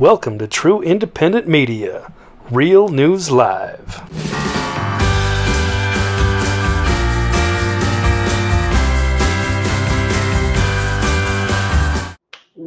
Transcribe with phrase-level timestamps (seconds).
[0.00, 2.10] Welcome to True Independent Media,
[2.50, 4.29] Real News Live.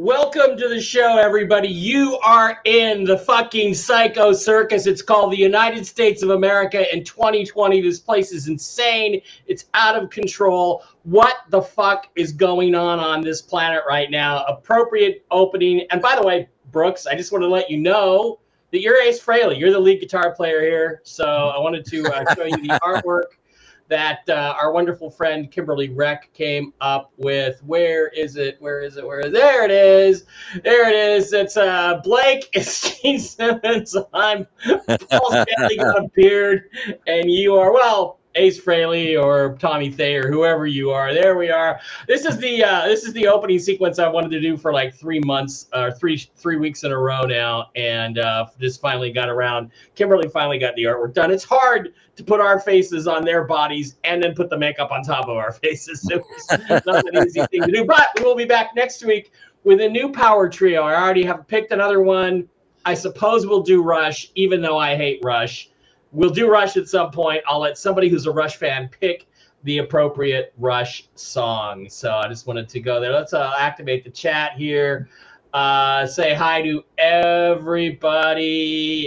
[0.04, 1.68] Welcome to the show, everybody.
[1.68, 4.86] You are in the fucking psycho circus.
[4.86, 7.80] It's called the United States of America in 2020.
[7.80, 9.22] This place is insane.
[9.46, 10.84] It's out of control.
[11.04, 14.44] What the fuck is going on on this planet right now?
[14.44, 15.86] Appropriate opening.
[15.90, 18.40] And by the way, Brooks, I just want to let you know
[18.72, 19.58] that you're Ace Frehley.
[19.58, 21.00] You're the lead guitar player here.
[21.04, 23.38] So I wanted to uh, show you the artwork
[23.88, 27.62] that uh, our wonderful friend Kimberly Reck came up with.
[27.64, 28.56] Where is it?
[28.60, 29.06] Where is it?
[29.06, 29.32] Where is it?
[29.32, 30.24] There it is.
[30.62, 31.32] There it is.
[31.32, 32.48] It's uh, Blake.
[32.54, 33.96] It's Gene Simmons.
[34.14, 36.70] I'm Paul Stanley got a beard,
[37.06, 38.18] and you are well.
[38.36, 41.14] Ace Frehley or Tommy Thayer, whoever you are.
[41.14, 41.78] There we are.
[42.08, 44.94] This is the uh, this is the opening sequence I wanted to do for like
[44.94, 49.28] three months or three three weeks in a row now, and uh, just finally got
[49.28, 49.70] around.
[49.94, 51.30] Kimberly finally got the artwork done.
[51.30, 55.02] It's hard to put our faces on their bodies and then put the makeup on
[55.02, 56.08] top of our faces.
[56.10, 59.32] It's not an easy thing to do, but we will be back next week
[59.64, 60.82] with a new power trio.
[60.82, 62.48] I already have picked another one.
[62.84, 65.70] I suppose we'll do Rush, even though I hate Rush
[66.14, 67.42] we'll do Rush at some point.
[67.46, 69.26] I'll let somebody who's a Rush fan pick
[69.64, 71.88] the appropriate Rush song.
[71.90, 73.12] So I just wanted to go there.
[73.12, 75.08] Let's uh, activate the chat here.
[75.54, 78.38] Uh, say hi to everybody.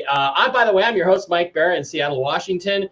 [0.09, 2.84] Uh, I, by the way, I'm your host, Mike Bara in Seattle, Washington.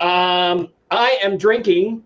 [0.00, 2.02] Um, I am drinking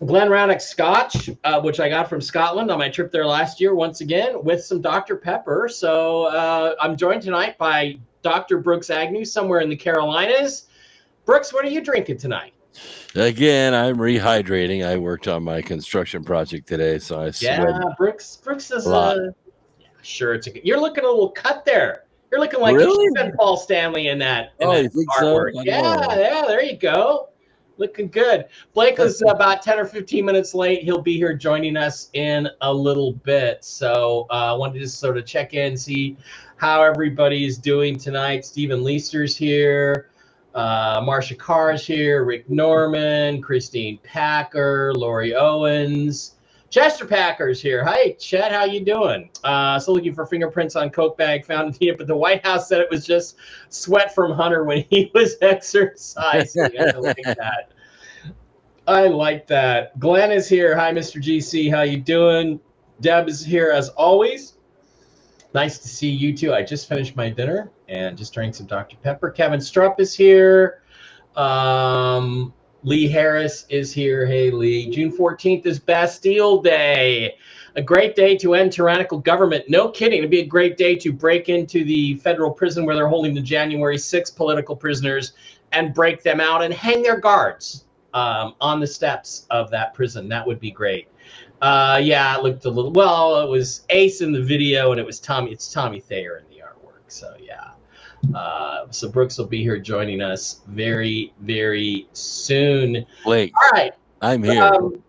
[0.00, 4.00] GlenRannoch Scotch, uh, which I got from Scotland on my trip there last year, once
[4.00, 5.14] again, with some Dr.
[5.14, 5.68] Pepper.
[5.68, 8.58] So uh, I'm joined tonight by Dr.
[8.58, 10.66] Brooks Agnew, somewhere in the Carolinas.
[11.24, 12.52] Brooks, what are you drinking tonight?
[13.14, 14.84] Again, I'm rehydrating.
[14.84, 17.64] I worked on my construction project today, so I yeah.
[17.96, 19.30] Brooks, Brooks is a, a yeah,
[20.06, 20.34] sure.
[20.34, 22.04] It's a, you're looking a little cut there.
[22.30, 23.08] You're looking like really?
[23.38, 24.52] Paul Stanley in that.
[24.60, 25.54] In oh, that artwork.
[25.54, 25.62] so?
[25.62, 26.44] Yeah, yeah.
[26.46, 27.28] There you go.
[27.78, 28.46] Looking good.
[28.72, 30.82] Blake is about 10 or 15 minutes late.
[30.82, 33.64] He'll be here joining us in a little bit.
[33.64, 36.16] So I uh, wanted to just sort of check in, see
[36.56, 38.44] how everybody is doing tonight.
[38.44, 40.10] Stephen Leister's here.
[40.54, 46.35] Uh, Marsha Carr's here, Rick Norman, Christine Packer, Lori Owens,
[46.70, 47.84] Chester Packer's here.
[47.84, 49.30] Hi, Chet, how you doing?
[49.44, 52.80] Uh, so looking for fingerprints on Coke bag found in but the White House said
[52.80, 53.36] it was just
[53.68, 56.68] sweat from Hunter when he was exercising.
[56.78, 57.70] I like that.
[58.88, 59.98] I like that.
[59.98, 60.76] Glenn is here.
[60.76, 61.22] Hi, Mr.
[61.22, 61.70] GC.
[61.70, 62.60] How you doing?
[63.00, 64.54] Deb is here as always.
[65.54, 66.52] Nice to see you too.
[66.52, 68.96] I just finished my dinner and just drank some Dr.
[69.02, 69.30] Pepper.
[69.30, 70.82] Kevin Strupp is here.
[71.36, 72.52] Um,
[72.82, 74.26] Lee Harris is here.
[74.26, 74.90] Hey, Lee.
[74.90, 77.36] June 14th is Bastille Day.
[77.74, 79.68] A great day to end tyrannical government.
[79.68, 80.18] No kidding.
[80.18, 83.40] It'd be a great day to break into the federal prison where they're holding the
[83.40, 85.32] January 6 political prisoners
[85.72, 90.28] and break them out and hang their guards um, on the steps of that prison.
[90.28, 91.08] That would be great.
[91.60, 92.92] Uh, yeah, it looked a little.
[92.92, 95.52] Well, it was Ace in the video, and it was Tommy.
[95.52, 97.00] It's Tommy Thayer in the artwork.
[97.08, 97.70] So yeah.
[98.34, 103.04] Uh, so Brooks will be here joining us very, very soon.
[103.24, 103.52] Blake.
[103.54, 103.92] All right.
[104.22, 104.62] I'm here.
[104.62, 105.02] Um,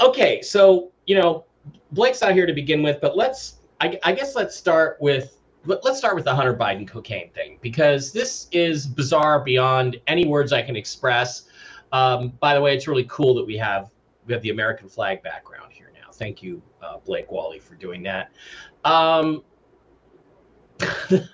[0.00, 1.44] okay, so you know,
[1.92, 3.58] Blake's not here to begin with, but let's.
[3.80, 8.12] I, I guess let's start with let's start with the Hunter Biden cocaine thing because
[8.12, 11.44] this is bizarre beyond any words I can express.
[11.92, 13.90] Um, by the way, it's really cool that we have
[14.26, 16.10] we have the American flag background here now.
[16.12, 18.30] Thank you, uh, Blake Walley, for doing that.
[18.84, 19.42] Um,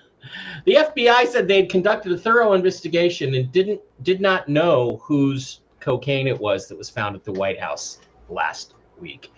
[0.65, 5.61] the FBI said they had conducted a thorough investigation and didn't did not know whose
[5.79, 7.99] cocaine it was that was found at the White House
[8.29, 9.31] last week.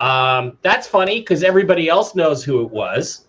[0.00, 3.26] Um, that's funny because everybody else knows who it was.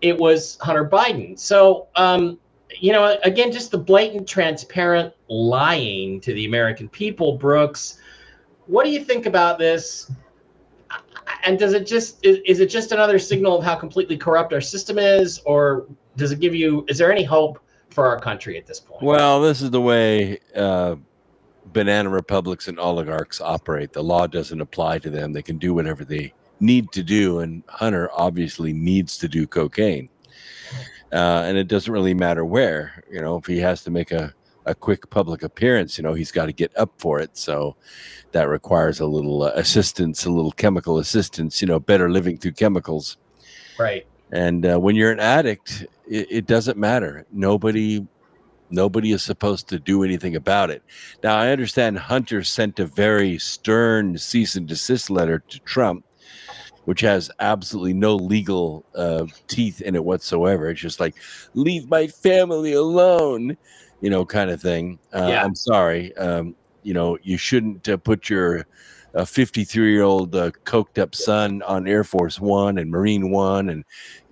[0.00, 1.38] It was Hunter Biden.
[1.38, 2.38] So, um,
[2.78, 7.98] you know, again, just the blatant, transparent lying to the American people, Brooks.
[8.66, 10.10] What do you think about this?
[11.44, 14.60] And does it just is, is it just another signal of how completely corrupt our
[14.60, 16.84] system is, or does it give you?
[16.88, 19.02] Is there any hope for our country at this point?
[19.02, 20.96] Well, this is the way uh,
[21.72, 23.92] banana republics and oligarchs operate.
[23.92, 27.40] The law doesn't apply to them; they can do whatever they need to do.
[27.40, 30.08] And Hunter obviously needs to do cocaine,
[31.12, 33.04] uh, and it doesn't really matter where.
[33.10, 34.34] You know, if he has to make a
[34.66, 37.36] a quick public appearance, you know, he's got to get up for it.
[37.36, 37.76] So
[38.32, 42.52] that requires a little uh, assistance, a little chemical assistance, you know, better living through
[42.52, 43.16] chemicals.
[43.78, 44.06] Right.
[44.32, 47.26] And uh, when you're an addict, it, it, doesn't matter.
[47.32, 48.06] Nobody,
[48.70, 50.82] nobody is supposed to do anything about it.
[51.22, 56.04] Now, I understand Hunter sent a very stern cease and desist letter to Trump,
[56.84, 60.70] which has absolutely no legal uh, teeth in it whatsoever.
[60.70, 61.16] It's just like,
[61.54, 63.56] leave my family alone,
[64.00, 64.98] you know, kind of thing.
[65.12, 65.44] Uh, Yeah.
[65.44, 66.16] I'm sorry.
[66.16, 68.66] Um, you know, you shouldn't uh, put your
[69.24, 73.84] 53 year old uh, coked up son on Air Force One and Marine One and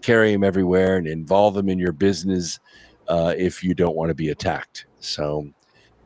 [0.03, 2.59] carry him everywhere and involve him in your business
[3.09, 4.87] uh, if you don't want to be attacked.
[5.01, 5.49] So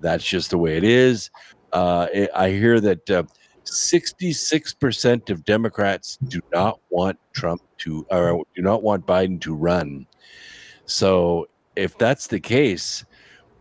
[0.01, 1.31] that's just the way it is.
[1.73, 3.23] Uh, I- hear that uh,
[3.65, 10.07] 66% of Democrats do not want Trump to, or do not want Biden to run.
[10.85, 13.05] So if that's the case,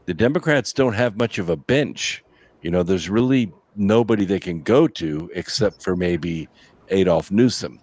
[0.05, 2.23] the Democrats don't have much of a bench.
[2.61, 6.47] You know, there's really nobody they can go to except for maybe
[6.89, 7.79] Adolf Newsom.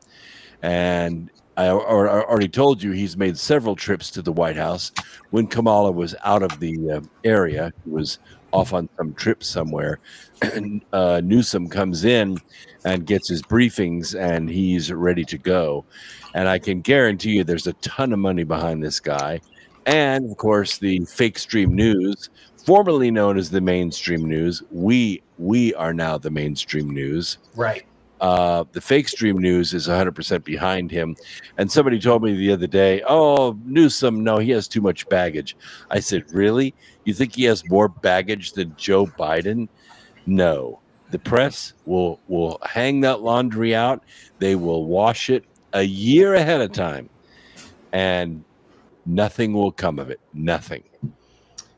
[0.62, 4.92] And I already told you he's made several trips to the White House.
[5.30, 8.20] When Kamala was out of the uh, area, he was
[8.52, 9.98] off on some trip somewhere.
[10.40, 12.38] And, uh, Newsom comes in
[12.84, 15.84] and gets his briefings, and he's ready to go.
[16.34, 19.40] And I can guarantee you, there's a ton of money behind this guy.
[19.86, 22.30] And of course, the fake stream news,
[22.68, 27.84] formerly known as the mainstream news, we we are now the mainstream news Right.
[28.20, 31.16] uh, the fake stream news is 100% behind him.
[31.56, 35.56] And somebody told me the other day, oh, Newsom, no, he has too much baggage.
[35.90, 36.74] I said, really?
[37.04, 39.68] You think he has more baggage than Joe Biden?
[40.26, 40.80] No.
[41.10, 44.02] The press will will hang that laundry out.
[44.40, 47.08] They will wash it a year ahead of time,
[47.92, 48.44] and
[49.06, 50.20] nothing will come of it.
[50.34, 50.82] Nothing.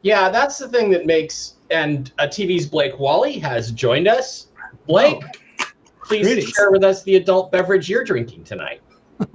[0.03, 1.55] Yeah, that's the thing that makes.
[1.71, 4.49] And uh, TV's Blake Walley has joined us.
[4.87, 5.23] Blake,
[6.05, 6.51] please Greetings.
[6.51, 8.81] share with us the adult beverage you're drinking tonight.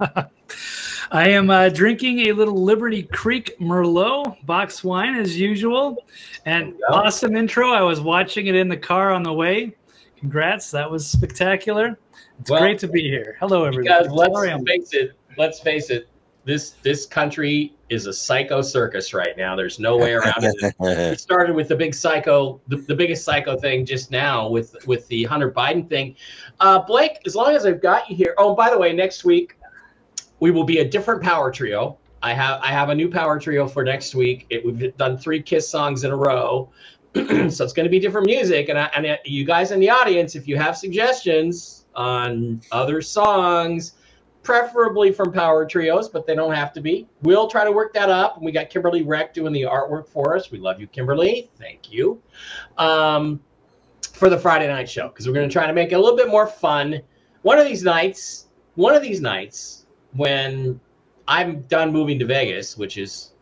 [1.12, 6.04] I am uh, drinking a little Liberty Creek Merlot box wine as usual.
[6.46, 6.94] And There you go.
[6.94, 7.70] awesome intro.
[7.70, 9.76] I was watching it in the car on the way.
[10.18, 10.70] Congrats.
[10.72, 11.96] That was spectacular.
[12.40, 13.36] It's Well, great to be here.
[13.38, 14.08] Hello, everybody.
[14.08, 16.08] Because let's face it, let's face it.
[16.46, 19.56] This this country is a psycho circus right now.
[19.56, 20.74] There's no way around it.
[20.80, 25.08] it started with the big psycho, the, the biggest psycho thing just now with with
[25.08, 26.14] the Hunter Biden thing.
[26.60, 28.32] Uh, Blake, as long as I've got you here.
[28.38, 29.58] Oh, by the way, next week
[30.38, 31.98] we will be a different power trio.
[32.22, 34.46] I have I have a new power trio for next week.
[34.48, 36.70] It, we've done three Kiss songs in a row,
[37.14, 38.68] so it's going to be different music.
[38.68, 43.94] And I, and you guys in the audience, if you have suggestions on other songs.
[44.46, 47.08] Preferably from power trios, but they don't have to be.
[47.22, 48.36] We'll try to work that up.
[48.36, 50.50] And we got Kimberly Reck doing the artwork for us.
[50.52, 51.50] We love you, Kimberly.
[51.58, 52.22] Thank you.
[52.78, 53.40] Um,
[54.12, 56.16] for the Friday night show, because we're going to try to make it a little
[56.16, 57.02] bit more fun.
[57.42, 58.46] One of these nights,
[58.76, 60.80] one of these nights, when
[61.28, 63.32] I'm done moving to Vegas, which is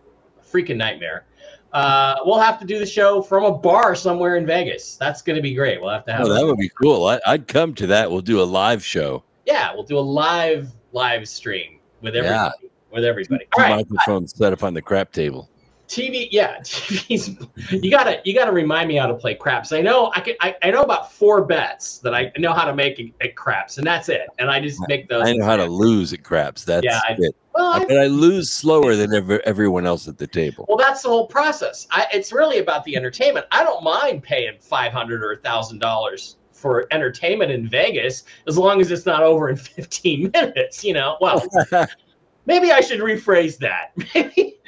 [0.41, 1.27] a freaking nightmare,
[1.75, 4.97] uh, we'll have to do the show from a bar somewhere in Vegas.
[4.97, 5.81] That's going to be great.
[5.81, 7.07] We'll have to have Oh, that would be cool.
[7.07, 8.11] I, I'd come to that.
[8.11, 9.23] We'll do a live show.
[9.45, 12.21] yeah, we'll do a live live stream with Yeah.
[12.23, 12.71] everybody.
[12.91, 13.45] With everybody.
[13.59, 13.77] All right.
[13.77, 15.51] microphones set up on the crap table.
[15.89, 17.37] TV, yeah, TV's.
[17.71, 19.71] You gotta, you gotta remind me how to play craps.
[19.73, 22.75] I know, I can, I, I know about four bets that I know how to
[22.75, 24.27] make at- craps, and that's it.
[24.39, 25.27] And I just make those.
[25.27, 26.65] I know how to lose at craps.
[26.65, 27.37] That's Yeah, I- it.
[27.55, 30.65] Well, I- But I lose slower than ever, everyone else at the table.
[30.69, 31.87] well, that's the whole process.
[31.91, 33.47] I, it's really about the entertainment.
[33.51, 38.81] I don't mind paying five hundred or thousand dollars for entertainment in Vegas as long
[38.81, 40.83] as it's not over in fifteen minutes.
[40.83, 41.47] You know, well,
[42.47, 43.93] maybe I should rephrase that.
[44.15, 44.59] Maybe,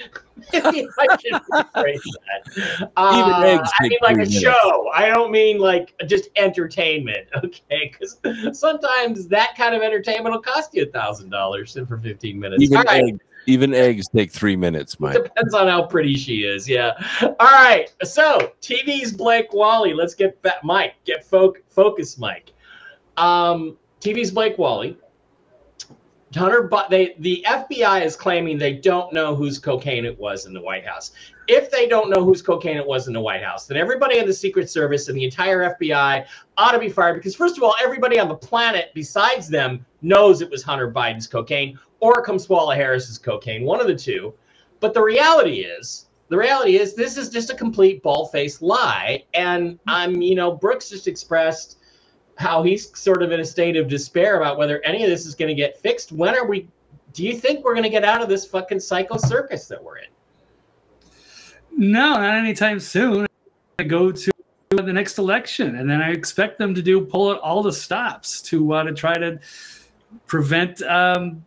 [0.53, 2.91] maybe I should rephrase that.
[2.97, 4.39] Uh, eggs I mean, like a minutes.
[4.39, 4.91] show.
[4.95, 7.27] I don't mean like just entertainment.
[7.43, 8.19] Okay, because
[8.53, 12.63] sometimes that kind of entertainment will cost you a thousand dollars for fifteen minutes.
[12.63, 13.05] even All right.
[13.05, 15.23] egg, even eggs take three minutes, Mike.
[15.23, 16.69] Depends on how pretty she is.
[16.69, 16.93] Yeah.
[17.23, 17.93] All right.
[18.03, 19.95] So TV's Blake Walley.
[19.95, 20.63] Let's get back.
[20.65, 22.53] Mike, get folk focus, Mike.
[23.17, 24.99] Um, TV's Blake Walley.
[26.35, 30.53] Hunter, but they the FBI is claiming they don't know whose cocaine it was in
[30.53, 31.13] the White House.
[31.49, 34.27] If they don't know whose cocaine it was in the White House, then everybody in
[34.27, 36.27] the Secret Service and the entire FBI
[36.59, 40.41] ought to be fired because first of all, everybody on the planet besides them knows
[40.41, 44.35] it was Hunter Biden's cocaine or Kamala Harris's cocaine, one of the two.
[44.81, 49.25] But the reality is, the reality is, this is just a complete bald-faced lie.
[49.35, 51.79] And I'm, you know, Brooks just expressed
[52.37, 55.35] how he's sort of in a state of despair about whether any of this is
[55.35, 56.13] going to get fixed.
[56.13, 56.69] When are we?
[57.13, 59.99] Do you think we're going to get out of this fucking psycho circus that we're
[59.99, 60.09] in?
[61.79, 63.27] No, not anytime soon.
[63.79, 64.33] I go to
[64.71, 68.43] the next election, and then I expect them to do pull out all the stops
[68.43, 69.39] to uh, to try to
[70.27, 71.45] prevent um,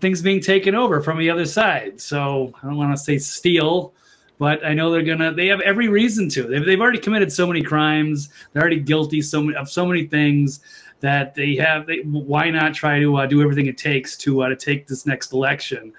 [0.00, 2.00] things being taken over from the other side.
[2.00, 3.94] So I don't want to say steal,
[4.38, 5.32] but I know they're gonna.
[5.32, 6.44] They have every reason to.
[6.44, 8.28] They've, they've already committed so many crimes.
[8.52, 10.60] They're already guilty so many, of so many things
[11.00, 11.86] that they have.
[11.86, 15.06] They, why not try to uh, do everything it takes to uh, to take this
[15.06, 15.92] next election?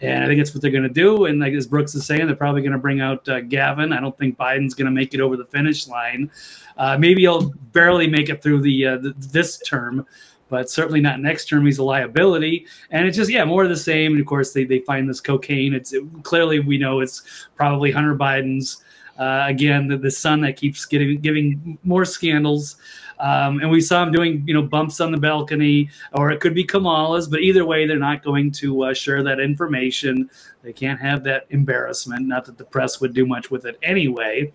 [0.00, 1.24] And I think that's what they're going to do.
[1.24, 3.92] And like as Brooks is saying, they're probably going to bring out uh, Gavin.
[3.92, 6.30] I don't think Biden's going to make it over the finish line.
[6.76, 10.06] Uh, maybe he'll barely make it through the, uh, the this term,
[10.48, 11.66] but certainly not next term.
[11.66, 14.12] He's a liability, and it's just yeah, more of the same.
[14.12, 15.74] And of course, they they find this cocaine.
[15.74, 18.82] It's it, clearly we know it's probably Hunter Biden's.
[19.18, 22.76] Uh, again, the, the son that keeps getting giving more scandals.
[23.20, 26.54] Um, and we saw him doing, you know, bumps on the balcony, or it could
[26.54, 27.26] be Kamala's.
[27.26, 30.30] But either way, they're not going to uh, share that information.
[30.62, 32.28] They can't have that embarrassment.
[32.28, 34.52] Not that the press would do much with it anyway.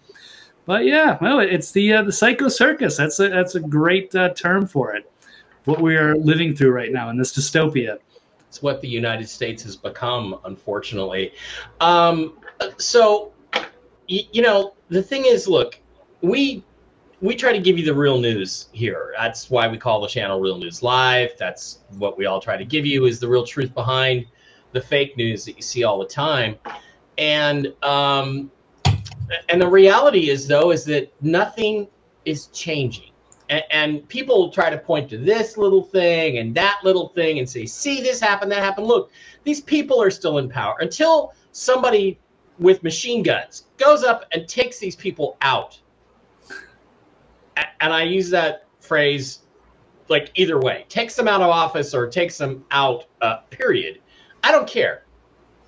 [0.66, 2.96] But yeah, well, it's the uh, the psycho circus.
[2.96, 5.12] That's a that's a great uh, term for it.
[5.66, 7.98] What we are living through right now in this dystopia.
[8.50, 11.32] It's what the United States has become, unfortunately.
[11.80, 12.38] Um,
[12.78, 15.80] so, y- you know, the thing is, look,
[16.22, 16.64] we
[17.22, 19.14] we try to give you the real news here.
[19.18, 21.32] That's why we call the channel Real News Live.
[21.40, 24.26] That's what we all try to give you is the real truth behind
[24.74, 26.56] the fake news that you see all the time.
[27.18, 28.52] And um,
[29.48, 31.88] and the reality is though is that nothing
[32.26, 33.13] is changing.
[33.50, 37.50] And, and people try to point to this little thing and that little thing and
[37.50, 39.12] say, "See, this happened, that happened." Look,
[39.44, 42.20] these people are still in power until somebody
[42.60, 45.80] with machine guns goes up and takes these people out
[47.84, 49.40] and I use that phrase
[50.10, 54.00] like either way, takes them out of office or takes them out, uh, period.
[54.44, 55.04] I don't care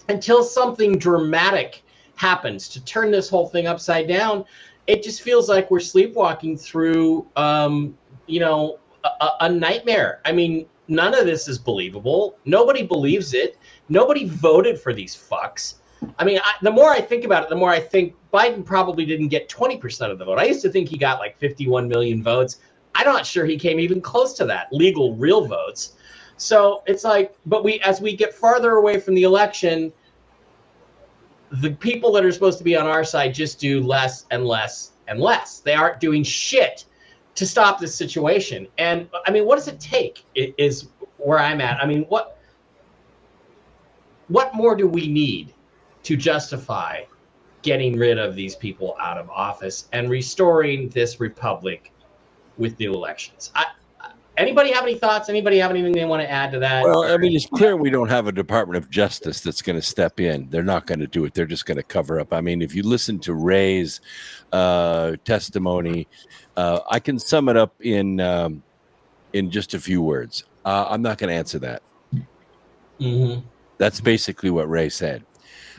[0.09, 1.83] until something dramatic
[2.15, 4.45] happens to turn this whole thing upside down.
[4.87, 10.21] It just feels like we're sleepwalking through, um, you know, a, a nightmare.
[10.25, 12.37] I mean, none of this is believable.
[12.45, 13.57] Nobody believes it.
[13.89, 15.75] Nobody voted for these fucks.
[16.19, 19.05] I mean, I, the more I think about it, the more I think Biden probably
[19.05, 20.39] didn't get 20% of the vote.
[20.39, 22.57] I used to think he got like 51 million votes.
[22.93, 25.93] I'm not sure he came even close to that legal, real votes.
[26.37, 29.91] So it's like, but we, as we get farther away from the election,
[31.51, 34.91] the people that are supposed to be on our side just do less and less
[35.07, 35.59] and less.
[35.59, 36.85] They aren't doing shit
[37.35, 38.67] to stop this situation.
[38.77, 40.25] And I mean, what does it take?
[40.35, 40.87] Is
[41.17, 41.81] where I'm at.
[41.81, 42.39] I mean, what
[44.27, 45.53] what more do we need
[46.03, 47.01] to justify
[47.65, 51.91] getting rid of these people out of office and restoring this republic
[52.57, 53.51] with new elections.
[53.55, 53.65] I,
[54.37, 55.29] anybody have any thoughts?
[55.29, 56.83] Anybody have anything they want to add to that?
[56.83, 59.81] Well, I mean, it's clear we don't have a Department of Justice that's going to
[59.81, 60.49] step in.
[60.49, 61.33] They're not going to do it.
[61.33, 62.33] They're just going to cover up.
[62.33, 64.01] I mean, if you listen to Wray's
[64.51, 66.07] uh, testimony,
[66.57, 68.63] uh, I can sum it up in um,
[69.33, 70.45] in just a few words.
[70.63, 71.81] Uh, I'm not going to answer that.
[72.99, 73.45] Mm-hmm.
[73.77, 75.23] That's basically what Ray said.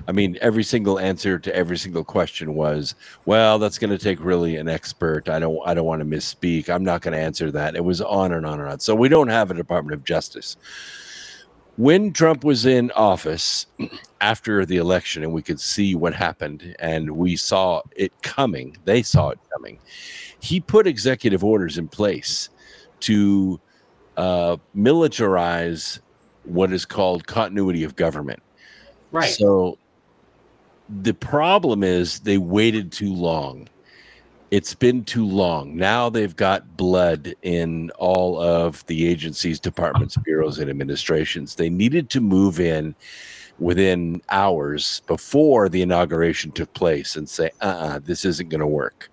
[0.06, 4.22] I mean, every single answer to every single question was, "Well, that's going to take
[4.22, 5.28] really an expert.
[5.28, 6.68] I don't, I don't want to misspeak.
[6.68, 8.80] I'm not going to answer that." It was on and on and on.
[8.80, 10.56] So we don't have a Department of Justice.
[11.76, 13.66] When Trump was in office
[14.20, 19.02] after the election, and we could see what happened, and we saw it coming, they
[19.02, 19.78] saw it coming.
[20.40, 22.48] He put executive orders in place
[23.00, 23.60] to
[24.16, 26.00] uh, militarize
[26.44, 28.42] what is called continuity of government.
[29.12, 29.30] Right.
[29.30, 29.78] So
[30.88, 33.68] the problem is they waited too long.
[34.50, 35.76] It's been too long.
[35.76, 41.56] Now they've got blood in all of the agencies, departments, bureaus, and administrations.
[41.56, 42.94] They needed to move in
[43.58, 48.66] within hours before the inauguration took place and say, uh uh this isn't going to
[48.66, 49.10] work.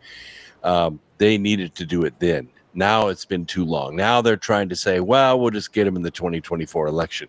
[0.63, 2.49] Um, they needed to do it then.
[2.73, 3.95] Now it's been too long.
[3.95, 7.27] Now they're trying to say, well, we'll just get them in the 2024 election.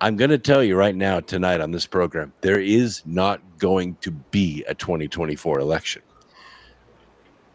[0.00, 3.96] I'm going to tell you right now, tonight on this program, there is not going
[4.02, 6.02] to be a 2024 election.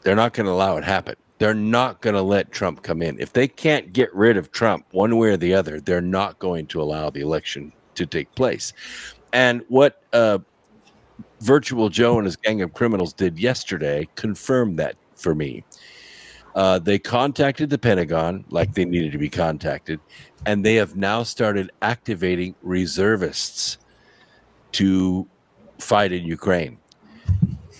[0.01, 1.15] They're not going to allow it happen.
[1.37, 3.19] They're not going to let Trump come in.
[3.19, 6.65] If they can't get rid of Trump one way or the other, they're not going
[6.67, 8.73] to allow the election to take place.
[9.33, 10.39] And what uh,
[11.41, 15.63] Virtual Joe and his gang of criminals did yesterday confirmed that for me.
[16.55, 19.99] Uh, they contacted the Pentagon like they needed to be contacted,
[20.45, 23.77] and they have now started activating reservists
[24.73, 25.27] to
[25.79, 26.77] fight in Ukraine.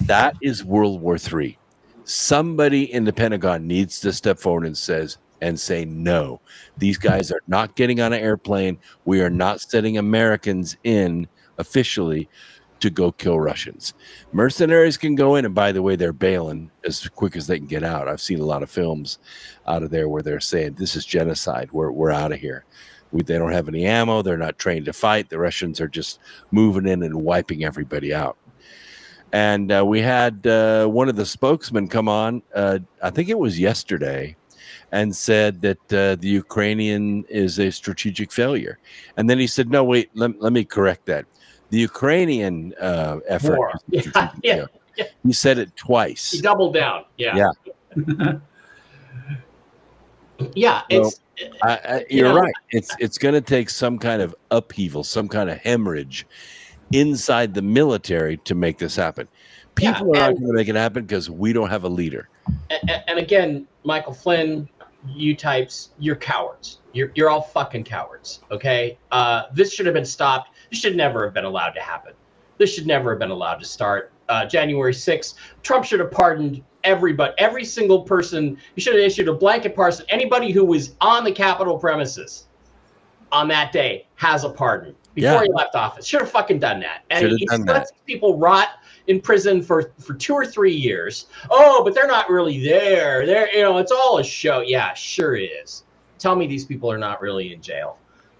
[0.01, 1.57] That is World War III.
[2.03, 6.39] Somebody in the Pentagon needs to step forward and says and say no.
[6.77, 8.77] These guys are not getting on an airplane.
[9.05, 12.29] We are not sending Americans in officially
[12.81, 13.93] to go kill Russians.
[14.31, 17.67] Mercenaries can go in, and by the way, they're bailing as quick as they can
[17.67, 18.07] get out.
[18.07, 19.19] I've seen a lot of films
[19.67, 21.69] out of there where they're saying this is genocide.
[21.71, 22.65] We're we're out of here.
[23.11, 24.21] We, they don't have any ammo.
[24.21, 25.29] They're not trained to fight.
[25.29, 26.19] The Russians are just
[26.51, 28.37] moving in and wiping everybody out.
[29.33, 32.41] And uh, we had uh, one of the spokesmen come on.
[32.53, 34.35] Uh, I think it was yesterday,
[34.91, 38.79] and said that uh, the Ukrainian is a strategic failure.
[39.15, 41.25] And then he said, "No, wait, let, let me correct that.
[41.71, 43.73] The Ukrainian uh, effort." War.
[43.91, 44.65] is a Yeah, yeah,
[44.97, 45.05] yeah.
[45.25, 46.31] He said it twice.
[46.31, 47.05] He doubled down.
[47.17, 47.51] Yeah.
[47.95, 48.33] Yeah.
[50.55, 50.81] Yeah.
[50.89, 51.21] It's
[51.63, 52.53] I, I, You you're know- right.
[52.71, 56.25] It's it's going to take some kind of upheaval, some kind of hemorrhage
[56.91, 59.27] inside the military to make this happen.
[59.79, 62.27] Yeah, People are not going to make it happen because we don't have a leader.
[62.69, 64.67] and, and again, Michael Flynn,
[65.07, 66.79] you types, you're cowards.
[66.93, 68.41] You're you're all fucking cowards.
[68.51, 68.97] Okay.
[69.11, 70.50] Uh, this should have been stopped.
[70.71, 72.13] This should never have been allowed to happen.
[72.57, 74.11] This should never have been allowed to start.
[74.29, 78.57] Uh, January 6th, Trump should have pardoned everybody, every single person.
[78.75, 80.05] He should have issued a blanket pardon.
[80.09, 82.45] Anybody who was on the Capitol premises
[83.31, 85.43] on that day has a pardon before Yeah.
[85.43, 86.05] he left office.
[86.05, 87.03] Should have fucking done that.
[87.09, 88.69] And Should he lets people rot
[89.07, 91.25] in prison for for two or three years.
[91.49, 93.25] Oh, but they're not really there.
[93.25, 94.61] They're you know, it's all a show.
[94.61, 95.83] Yeah, sure it is.
[96.19, 97.97] Tell me these people are not really in jail.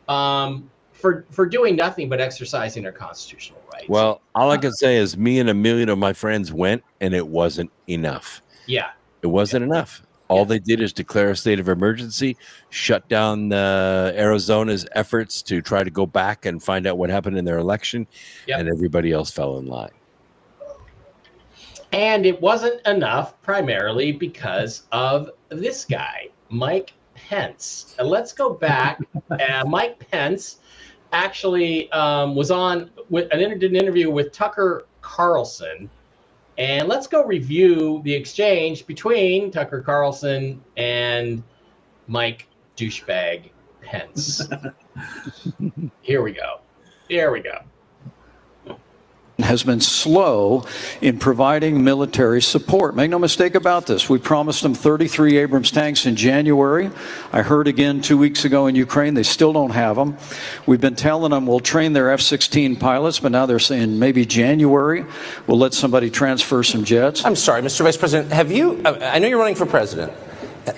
[0.08, 0.70] Um
[1.02, 3.90] for for doing nothing but exercising their constitutional rights.
[3.90, 7.14] Well, all I can say is me and a million of my friends went, and
[7.14, 8.42] it wasn't enough.
[8.68, 8.92] yeah.
[9.24, 10.02] It wasn't enough.
[10.30, 10.44] All Yeah.
[10.46, 12.38] they did is declare a state of emergency,
[12.72, 17.38] shut down uh, Arizona's efforts to try to go back and find out what happened
[17.38, 18.08] in their election,
[18.48, 18.60] Yep.
[18.60, 19.92] and everybody else fell in line.
[21.94, 27.94] And it wasn't enough primarily because of this guy, Mike Pence.
[28.00, 29.00] And let's go back.
[29.30, 30.58] uh, Mike Pence
[31.12, 35.90] actually um, was on with an, inter- did an interview with Tucker Carlson.
[36.58, 41.44] And let's go review the exchange between Tucker Carlson and
[42.08, 43.50] Mike douchebag
[43.82, 44.48] Pence.
[46.02, 46.60] Here we go.
[47.08, 47.60] Here we go.
[49.44, 50.66] Has been slow
[51.02, 52.96] in providing military support.
[52.96, 54.10] Make no mistake about this.
[54.10, 56.90] We promised them 33 Abrams tanks in January.
[57.32, 60.18] I heard again two weeks ago in Ukraine, they still don't have them.
[60.66, 64.26] We've been telling them we'll train their F 16 pilots, but now they're saying maybe
[64.26, 65.06] January
[65.48, 67.24] we'll let somebody transfer some jets.
[67.24, 67.82] I'm sorry, Mr.
[67.82, 68.32] Vice President.
[68.34, 68.82] Have you?
[68.86, 70.12] I I know you're running for president.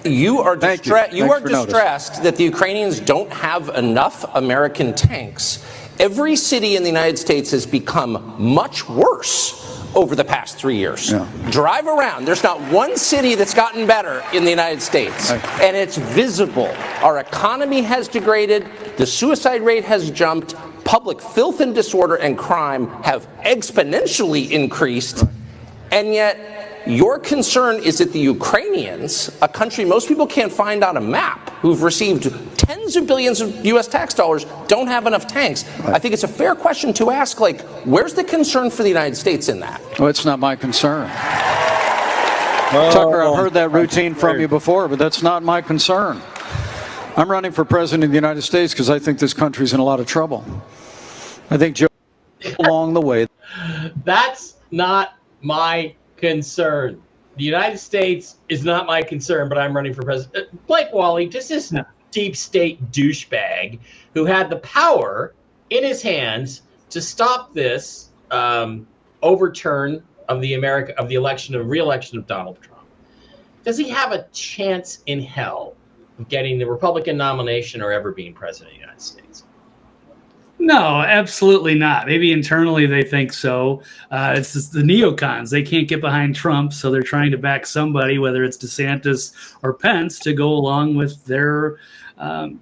[0.05, 0.97] You are Thank you.
[1.11, 5.63] you are distressed that the Ukrainians don't have enough American tanks.
[6.03, 11.09] Every city in the United States has become much worse over the past three years.
[11.09, 11.25] Yeah.
[11.49, 12.25] Drive around.
[12.25, 15.31] There's not one city that's gotten better in the United States.
[15.31, 15.65] Okay.
[15.65, 16.67] And it's visible.
[17.01, 18.69] Our economy has degraded.
[18.97, 20.55] The suicide rate has jumped.
[20.83, 25.23] Public filth and disorder and crime have exponentially increased.
[25.93, 26.37] And yet,
[26.85, 31.49] your concern is that the Ukrainians, a country most people can't find on a map,
[31.61, 32.23] who've received
[32.57, 35.65] tens of billions of US tax dollars, don't have enough tanks.
[35.85, 39.15] I think it's a fair question to ask, like, where's the concern for the United
[39.15, 39.81] States in that?
[39.97, 41.09] Well, it's not my concern.
[42.91, 46.21] Tucker, I've heard that routine from you before, but that's not my concern.
[47.15, 49.83] I'm running for president of the United States because I think this country's in a
[49.83, 50.43] lot of trouble.
[51.51, 51.87] I think Joe
[52.59, 53.27] along the way.
[54.03, 55.93] That's not my
[56.23, 57.01] concern.
[57.35, 60.47] The United States is not my concern, but I'm running for president.
[60.47, 61.73] Uh, Blake Walley, just this
[62.11, 63.79] deep state douchebag
[64.13, 65.33] who had the power
[65.69, 68.87] in his hands to stop this um,
[69.21, 72.87] overturn of the America of the election of re-election of Donald Trump.
[73.65, 75.75] Does he have a chance in hell
[76.19, 79.32] of getting the Republican nomination or ever being president of the United States?
[80.59, 82.07] No, absolutely not.
[82.07, 83.81] Maybe internally they think so.
[84.11, 85.49] Uh, it's just the neocons.
[85.49, 89.73] They can't get behind Trump, so they're trying to back somebody, whether it's DeSantis or
[89.73, 91.79] Pence, to go along with their
[92.17, 92.61] um,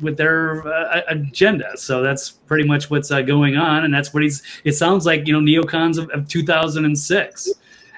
[0.00, 1.76] with their uh, agenda.
[1.76, 4.42] So that's pretty much what's uh, going on, and that's what he's.
[4.64, 7.48] It sounds like you know neocons of, of 2006.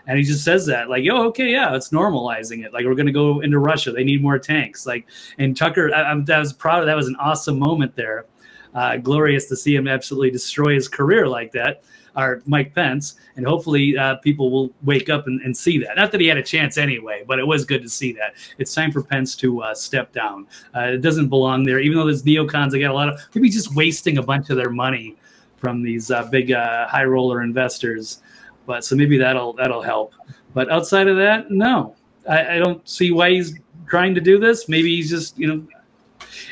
[0.09, 2.72] And he just says that, like, "Yo, okay, yeah, it's normalizing it.
[2.72, 3.90] Like, we're going to go into Russia.
[3.90, 6.94] They need more tanks." Like, and Tucker, I, I, was proud of that.
[6.94, 8.26] Was an awesome moment there
[8.74, 11.83] uh, glorious to see him absolutely destroy his career like that,
[12.16, 13.16] or Mike Pence.
[13.37, 15.96] And hopefully, uh, people will wake up and, and, see that.
[15.96, 18.35] Not that he had a chance anyway, but it was good to see that.
[18.59, 20.46] It's time for Pence to uh, step down.
[20.74, 22.70] Uh, it doesn't belong there, even though there's neocons.
[22.70, 25.16] They got a lot of maybe just wasting a bunch of their money
[25.57, 28.22] from these uh, big uh, high roller investors.
[28.66, 30.14] But so maybe that'll that'll help.
[30.55, 31.94] But outside of that, no,
[32.29, 34.68] I, I don't see why he's trying to do this.
[34.68, 35.66] Maybe he's just you know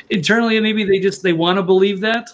[0.09, 2.29] internally maybe they just they want to believe that.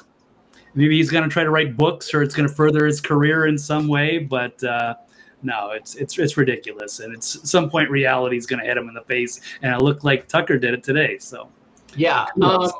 [0.73, 3.47] Maybe he's going to try to write books or it's going to further his career
[3.47, 4.95] in some way but uh,
[5.43, 6.99] no it's it's it's ridiculous.
[6.99, 9.73] And it's at some point reality is going to hit him in the face and
[9.73, 11.49] it looked like tucker did it today so.
[11.95, 12.71] Yeah um,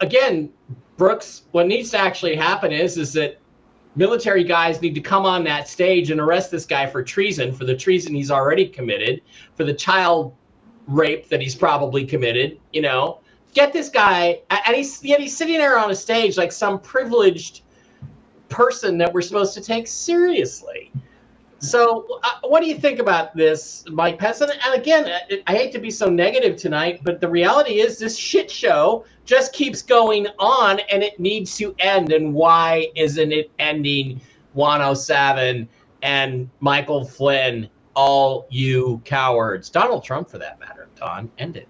[0.00, 0.50] again
[0.96, 3.38] brooks what needs to actually happen is is that
[3.96, 7.64] military guys need to come on that stage and arrest this guy for treason for
[7.64, 9.22] the treason he's already committed
[9.54, 10.34] for the child
[10.88, 12.58] rape that he's probably committed.
[12.72, 13.20] You know,
[13.54, 17.62] get this guy, and he's yet he's sitting there on a stage like some privileged
[18.48, 20.90] person that we're supposed to take seriously.
[21.60, 24.40] So, uh, what do you think about this, Mike Pence?
[24.40, 28.16] And, again, I, I hate to be so negative tonight, but the reality is this
[28.16, 32.12] shit show just keeps going on, and it needs to end.
[32.12, 34.20] And why isn't it ending?
[34.58, 35.68] 107
[36.02, 39.70] and Michael Flynn, all you cowards.
[39.70, 40.77] Donald Trump, for that matter.
[40.98, 41.68] Don, end it.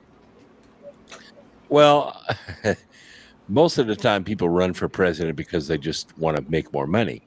[1.69, 2.23] Well,
[3.49, 6.87] most of the time people run for president because they just want to make more
[6.87, 7.23] money.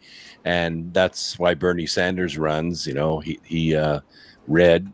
[0.45, 2.87] And that's why Bernie Sanders runs.
[2.87, 3.99] You know, he, he uh,
[4.47, 4.91] read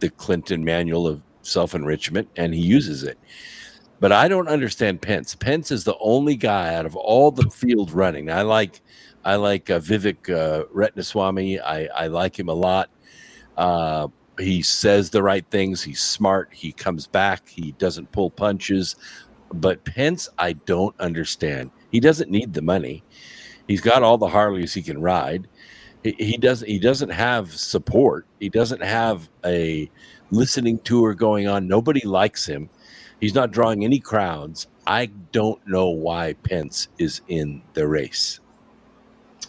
[0.00, 3.18] the Clinton manual of self enrichment and he uses it.
[4.00, 5.34] But I don't understand Pence.
[5.34, 8.30] Pence is the only guy out of all the field running.
[8.30, 8.80] I like
[9.24, 11.60] I like uh, Vivek uh, Ramaswamy.
[11.60, 12.90] I, I like him a lot.
[13.56, 15.82] Uh, he says the right things.
[15.82, 16.48] He's smart.
[16.52, 17.48] He comes back.
[17.48, 18.96] He doesn't pull punches.
[19.52, 21.70] But Pence, I don't understand.
[21.90, 23.04] He doesn't need the money.
[23.68, 25.48] He's got all the Harleys he can ride.
[26.02, 26.68] He, he doesn't.
[26.68, 28.26] He doesn't have support.
[28.40, 29.90] He doesn't have a
[30.30, 31.68] listening tour going on.
[31.68, 32.68] Nobody likes him.
[33.20, 34.66] He's not drawing any crowds.
[34.86, 38.40] I don't know why Pence is in the race.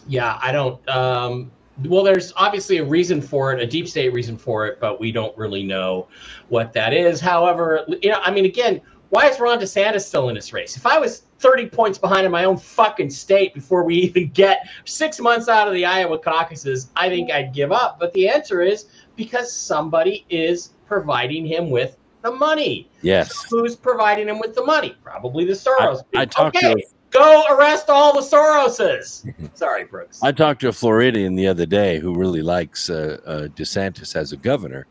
[0.08, 0.88] Yeah, I don't.
[0.88, 1.50] Um,
[1.84, 5.12] well, there's obviously a reason for it, a deep state reason for it, but we
[5.12, 6.08] don't really know
[6.48, 7.20] what that is.
[7.20, 10.76] However, you know, I mean, again, why is Ron DeSantis still in this race?
[10.76, 14.68] If I was 30 points behind in my own fucking state before we even get
[14.84, 17.98] six months out of the Iowa caucuses, I think I'd give up.
[18.00, 22.90] But the answer is because somebody is providing him with the money.
[23.02, 23.48] Yes.
[23.48, 24.96] So who's providing him with the money?
[25.02, 26.02] Probably the Soros.
[26.14, 26.74] I, I talked okay.
[26.74, 29.24] to Go arrest all the Soroses.
[29.56, 30.22] Sorry, Brooks.
[30.22, 34.32] I talked to a Floridian the other day who really likes uh, uh, DeSantis as
[34.32, 34.86] a governor,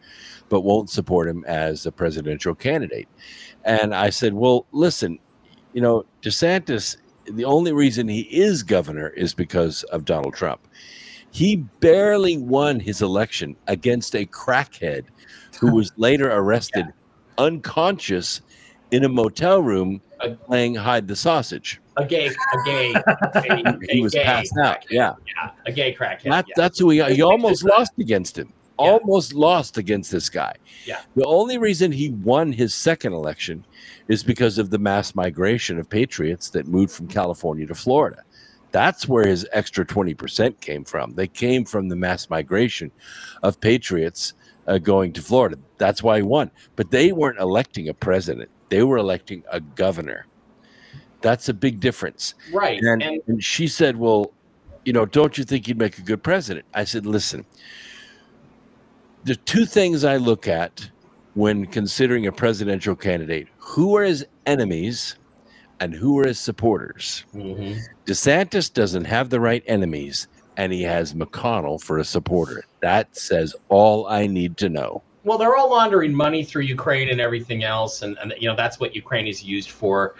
[0.49, 3.07] but won't support him as a presidential candidate.
[3.63, 5.19] And I said, well, listen,
[5.73, 10.67] you know, DeSantis, the only reason he is governor is because of Donald Trump.
[11.31, 15.05] He barely won his election against a crackhead
[15.59, 17.43] who was later arrested yeah.
[17.43, 18.41] unconscious
[18.91, 20.01] in a motel room
[20.45, 21.81] playing hide the sausage.
[21.97, 24.85] A gay, a gay, a, he was gay passed out.
[24.89, 26.29] Yeah, yeah, a gay crackhead.
[26.29, 26.53] That, yeah.
[26.57, 27.03] That's who he.
[27.13, 28.51] He almost lost against him.
[28.79, 28.91] Yeah.
[28.91, 30.53] Almost lost against this guy.
[30.85, 30.99] Yeah.
[31.15, 33.65] The only reason he won his second election
[34.09, 38.23] is because of the mass migration of patriots that moved from California to Florida.
[38.71, 41.13] That's where his extra 20% came from.
[41.13, 42.91] They came from the mass migration
[43.41, 44.33] of patriots
[44.67, 45.57] uh, going to Florida.
[45.77, 46.51] That's why he won.
[46.75, 50.25] But they weren't electing a president, they were electing a governor.
[51.21, 52.35] That's a big difference.
[52.53, 52.81] Right.
[52.81, 54.31] And, and, and she said, Well,
[54.83, 56.65] you know, don't you think you'd make a good president?
[56.73, 57.45] I said, Listen,
[59.23, 60.89] the two things I look at
[61.33, 65.17] when considering a presidential candidate who are his enemies
[65.79, 67.25] and who are his supporters.
[67.33, 67.79] Mm-hmm.
[68.05, 72.63] DeSantis doesn't have the right enemies, and he has McConnell for a supporter.
[72.79, 75.03] That says all I need to know.
[75.23, 78.79] Well, they're all laundering money through Ukraine and everything else, and, and you know that's
[78.79, 80.15] what Ukraine is used for.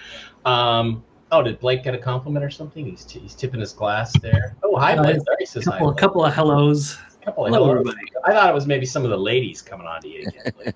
[0.46, 2.86] Um, oh, did Blake get a compliment or something?
[2.86, 4.56] He's, t- he's tipping his glass there.
[4.64, 5.18] Oh, hi, Blake.
[5.26, 5.90] There he says couple.
[5.90, 6.98] A couple of hellos.
[7.22, 7.80] A couple of Hello, hellos.
[7.80, 8.12] everybody.
[8.24, 10.74] I thought it was maybe some of the ladies coming on to you again.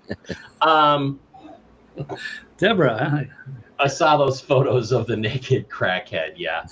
[0.61, 1.19] Um,
[2.57, 3.29] Deborah, hi.
[3.79, 6.33] I saw those photos of the naked crackhead.
[6.35, 6.65] Yeah.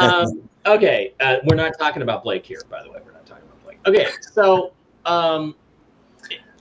[0.00, 3.00] um, okay, uh, we're not talking about Blake here, by the way.
[3.04, 3.78] We're not talking about Blake.
[3.86, 4.72] Okay, so
[5.04, 5.54] um,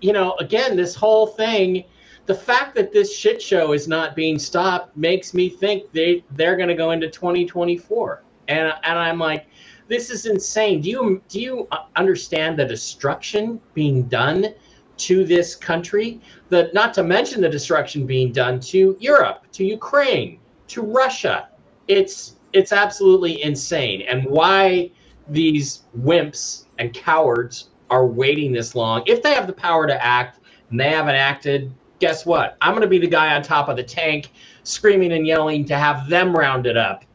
[0.02, 1.84] you know, again, this whole thing,
[2.28, 6.58] the fact that this shit show is not being stopped makes me think they they're
[6.58, 9.48] going to go into 2024, and and I'm like,
[9.88, 10.82] this is insane.
[10.82, 14.54] Do you do you understand the destruction being done?
[14.98, 20.40] to this country the not to mention the destruction being done to Europe, to Ukraine,
[20.70, 21.50] to Russia.
[21.88, 24.02] It's it's absolutely insane.
[24.10, 24.92] And why
[25.30, 30.40] these wimps and cowards are waiting this long, if they have the power to act
[30.70, 32.58] and they haven't acted, guess what?
[32.62, 34.32] I'm going to be the guy on top of the tank
[34.64, 37.06] screaming and yelling to have them rounded up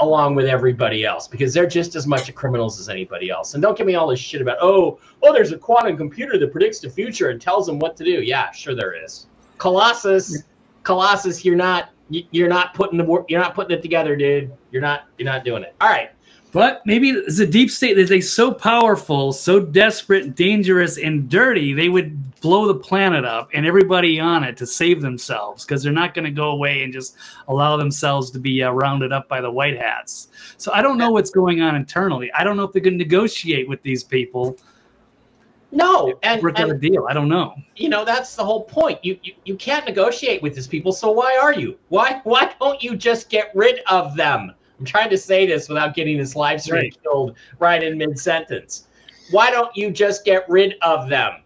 [0.00, 3.54] along with everybody else because they're just as much criminals as anybody else.
[3.54, 6.50] And don't give me all this shit about oh oh there's a quantum computer that
[6.50, 8.22] predicts the future and tells them what to do.
[8.22, 9.26] Yeah, sure there is.
[9.58, 10.42] Colossus,
[10.82, 14.52] Colossus, you're not you're not putting the you're not putting it together, dude.
[14.70, 15.74] You're not you're not doing it.
[15.80, 16.10] All right.
[16.52, 21.72] But maybe it's a deep state that they so powerful, so desperate, dangerous, and dirty,
[21.72, 25.92] they would blow the planet up and everybody on it to save themselves because they're
[25.92, 27.16] not going to go away and just
[27.48, 30.28] allow themselves to be uh, rounded up by the white hats.
[30.58, 32.30] So I don't know what's going on internally.
[32.32, 34.58] I don't know if they're going to negotiate with these people
[35.70, 37.06] No, and, Work out a deal.
[37.08, 37.54] I don't know.
[37.76, 39.02] you know that's the whole point.
[39.02, 40.92] You, you you can't negotiate with these people.
[40.92, 41.78] So why are you?
[41.88, 44.52] Why why don't you just get rid of them?
[44.78, 47.02] I'm trying to say this without getting this live stream Right.
[47.02, 48.86] killed right in mid sentence.
[49.30, 51.42] Why don't you just get rid of them?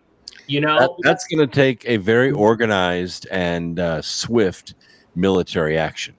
[0.47, 4.75] You know, That, that's going to take a very organized and uh, swift
[5.15, 6.15] military action.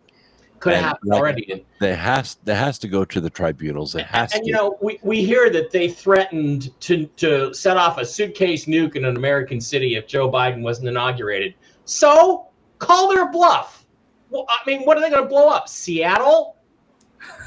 [0.59, 1.65] could have and happened like- already.
[1.79, 3.95] That has that has to go to the tribunals.
[3.95, 4.47] It has and to.
[4.47, 8.95] you know, we, we hear that they threatened to to set off a suitcase nuke
[8.95, 11.53] in an American city if Joe Biden wasn't inaugurated.
[11.85, 12.47] So
[12.79, 13.85] call their bluff.
[14.29, 15.69] Well, I mean, what are they going to blow up?
[15.69, 16.56] Seattle?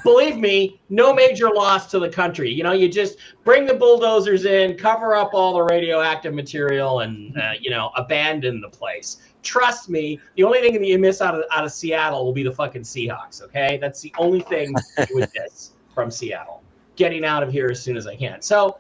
[0.02, 2.50] Believe me, no major loss to the country.
[2.50, 7.36] You know, you just bring the bulldozers in, cover up all the radioactive material, and
[7.36, 9.18] uh, you know, abandon the place.
[9.42, 12.42] Trust me, the only thing that you miss out of out of Seattle will be
[12.42, 13.42] the fucking Seahawks.
[13.42, 14.74] Okay, that's the only thing
[15.08, 16.62] you would miss from Seattle.
[16.96, 18.42] Getting out of here as soon as I can.
[18.42, 18.78] So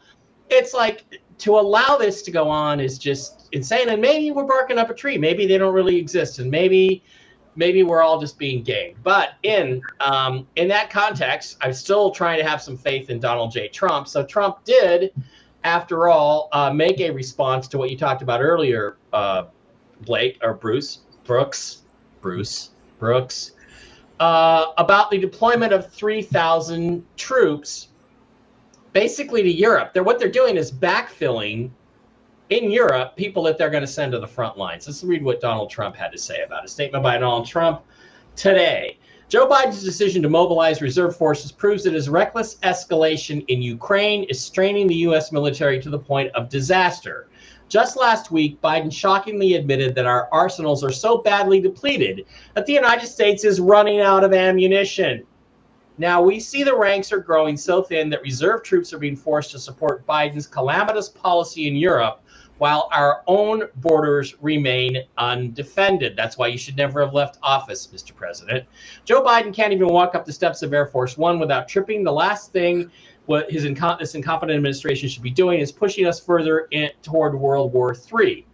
[0.48, 1.04] it's like
[1.38, 3.88] to allow this to go on is just insane.
[3.88, 5.16] And maybe we're barking up a tree.
[5.16, 7.02] Maybe they don't really exist, and maybe
[7.60, 8.96] maybe we're all just being gamed.
[9.04, 13.52] But in um, in that context, I'm still trying to have some faith in Donald
[13.52, 13.68] J.
[13.68, 14.08] Trump.
[14.08, 15.12] So Trump did,
[15.62, 19.44] after all, uh, make a response to what you talked about earlier, uh,
[20.00, 21.82] Blake or Bruce Brooks,
[22.22, 23.52] Bruce Brooks,
[24.20, 27.88] uh, about the deployment of 3,000 troops,
[28.94, 29.92] basically to Europe.
[29.92, 31.70] They're what they're doing is backfilling
[32.50, 34.86] in Europe people that they're going to send to the front lines.
[34.86, 36.66] Let's read what Donald Trump had to say about it.
[36.66, 37.82] A statement by Donald Trump
[38.36, 38.98] today.
[39.28, 44.40] Joe Biden's decision to mobilize reserve forces proves that his reckless escalation in Ukraine is
[44.40, 45.30] straining the U.S.
[45.30, 47.28] military to the point of disaster.
[47.68, 52.72] Just last week, Biden shockingly admitted that our arsenals are so badly depleted that the
[52.72, 55.24] United States is running out of ammunition.
[55.96, 59.52] Now, we see the ranks are growing so thin that reserve troops are being forced
[59.52, 62.22] to support Biden's calamitous policy in Europe
[62.60, 66.14] while our own borders remain undefended.
[66.14, 68.14] That's why you should never have left office, Mr.
[68.14, 68.66] President.
[69.06, 72.04] Joe Biden can't even walk up the steps of Air Force One without tripping.
[72.04, 72.90] The last thing
[73.24, 77.34] what his incom- this incompetent administration should be doing is pushing us further in, toward
[77.34, 78.44] World War III.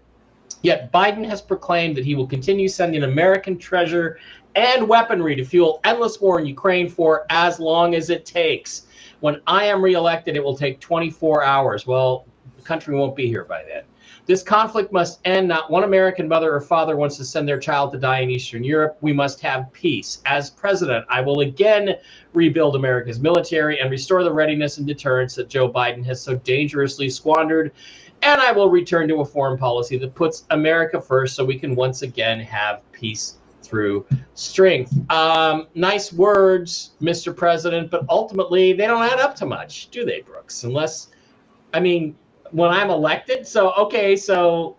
[0.63, 4.21] Yet Biden has proclaimed that he will continue sending American treasure
[4.55, 8.87] and weaponry to fuel endless war in Ukraine for as long as it takes.
[9.19, 11.89] When I am reelected, it will take 24 hours.
[11.89, 12.25] Well,
[12.57, 13.83] the country won't be here by then.
[14.27, 15.47] This conflict must end.
[15.47, 18.65] Not one American mother or father wants to send their child to die in Eastern
[18.65, 18.99] Europe.
[19.01, 20.21] We must have peace.
[20.27, 21.95] As president, I will again
[22.33, 27.09] rebuild America's military and restore the readiness and deterrence that Joe Biden has so dangerously
[27.09, 27.71] squandered.
[28.23, 31.77] And I will return to a foreign policy that puts America first so we can
[31.77, 34.93] once again have peace through strength.
[35.11, 37.37] Um, nice words, Mr.
[37.37, 40.65] President, but ultimately they don't add up to much, do they, Brooks?
[40.65, 41.09] Unless,
[41.75, 42.17] I mean,
[42.53, 44.77] when I'm elected, so okay, so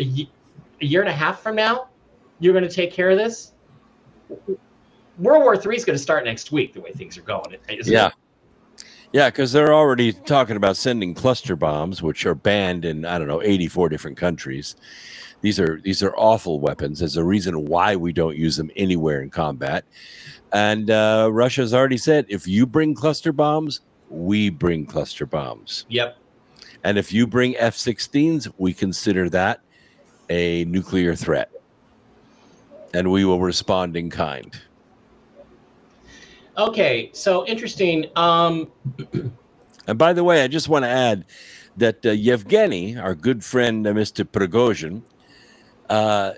[0.00, 0.28] a,
[0.80, 1.88] year and a half from now,
[2.40, 3.52] you're going to take care of this.
[5.18, 7.56] World War III is going to start next week, the way things are going.
[7.84, 8.08] Yeah.
[8.08, 8.12] it?
[9.12, 13.26] Yeah, because they're already talking about sending cluster bombs, which are banned in I don't
[13.26, 14.76] know 84 different countries.
[15.40, 16.98] These are these are awful weapons.
[16.98, 19.84] There's a reason why we don't use them anywhere in combat.
[20.52, 25.86] And uh, Russia's already said if you bring cluster bombs, we bring cluster bombs.
[25.88, 26.18] Yep.
[26.84, 29.60] And if you bring F-16s, we consider that
[30.30, 31.50] a nuclear threat,
[32.94, 34.58] and we will respond in kind.
[36.56, 38.06] Okay, so interesting.
[38.16, 38.70] Um,
[39.88, 41.24] And by the way, I just want to add
[41.78, 44.22] that uh, Yevgeny, our good friend uh, Mr.
[44.22, 45.02] Prigozhin,
[45.88, 46.34] uh,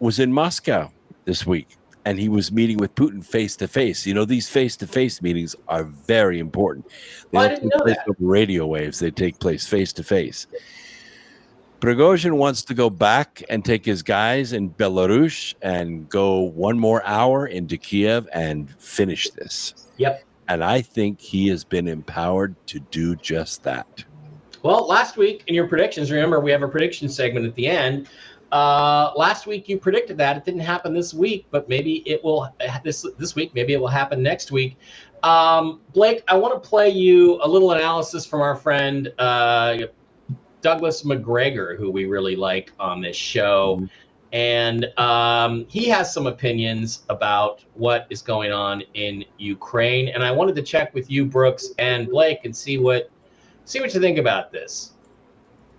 [0.00, 0.90] was in Moscow
[1.24, 4.06] this week, and he was meeting with Putin face to face.
[4.06, 6.86] You know, these face to face meetings are very important.
[7.30, 8.08] They Oh, I don't take place that.
[8.08, 10.46] over radio waves; they take place face to face.
[11.80, 17.02] Prigozhin wants to go back and take his guys in Belarus and go one more
[17.06, 19.88] hour into Kiev and finish this.
[19.96, 20.22] yep.
[20.48, 24.04] And I think he has been empowered to do just that.
[24.62, 28.08] Well, last week in your predictions, remember we have a prediction segment at the end.
[28.52, 32.52] Uh, last week you predicted that it didn't happen this week, but maybe it will
[32.82, 33.54] this this week.
[33.54, 34.76] Maybe it will happen next week.
[35.22, 39.78] Um, Blake, I want to play you a little analysis from our friend uh,
[40.62, 43.86] Douglas Macgregor, who we really like on this show.
[44.32, 50.08] And um, he has some opinions about what is going on in Ukraine.
[50.08, 53.10] And I wanted to check with you, Brooks and Blake, and see what
[53.64, 54.92] see what you think about this.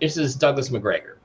[0.02, 1.21] This is Douglas Macgregor.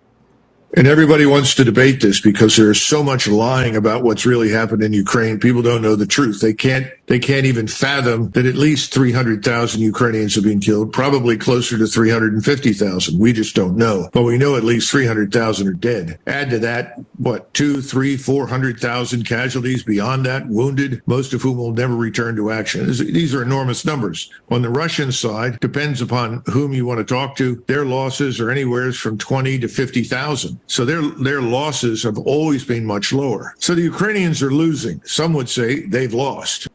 [0.74, 4.82] And everybody wants to debate this because there's so much lying about what's really happened
[4.82, 5.38] in Ukraine.
[5.38, 6.40] People don't know the truth.
[6.40, 11.36] They can't they can't even fathom that at least 300,000 Ukrainians have been killed, probably
[11.36, 13.18] closer to 350,000.
[13.18, 14.10] We just don't know.
[14.12, 16.18] But we know at least 300,000 are dead.
[16.26, 21.72] Add to that, what, two, three, 400,000 casualties beyond that, wounded, most of whom will
[21.72, 22.86] never return to action.
[22.86, 24.28] These are enormous numbers.
[24.50, 27.62] On the Russian side, depends upon whom you want to talk to.
[27.68, 30.55] Their losses are anywhere from 20 to 50,000.
[30.66, 33.54] So their, their losses have always been much lower.
[33.58, 35.00] So the Ukrainians are losing.
[35.04, 36.68] Some would say they've lost.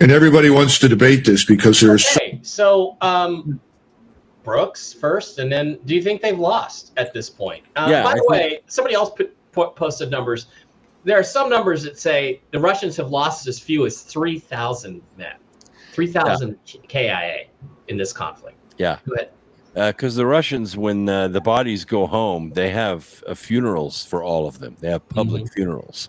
[0.00, 3.60] And everybody wants to debate this because there's Okay, so um,
[4.44, 7.64] Brooks first, and then do you think they've lost at this point?
[7.76, 10.46] Uh, Yeah, by I the think- way, somebody else put, put, posted numbers.
[11.04, 15.34] There are some numbers that say the Russians have lost as few as 3,000 men,
[15.92, 17.46] 3,000 KIA
[17.88, 18.56] in this conflict.
[18.78, 18.98] Yeah.
[19.06, 19.30] Go ahead.
[19.86, 24.46] Because the Russians, when uh, the bodies go home, they have uh, funerals for all
[24.48, 24.76] of them.
[24.80, 26.08] They have public funerals,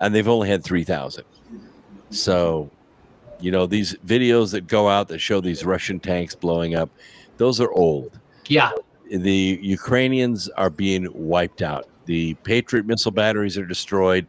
[0.00, 1.24] and they've only had three thousand.
[2.10, 2.70] So,
[3.40, 6.90] you know, these videos that go out that show these Russian tanks blowing up,
[7.36, 8.18] those are old.
[8.46, 8.72] Yeah.
[9.10, 11.86] The Ukrainians are being wiped out.
[12.06, 14.26] The Patriot missile batteries are destroyed.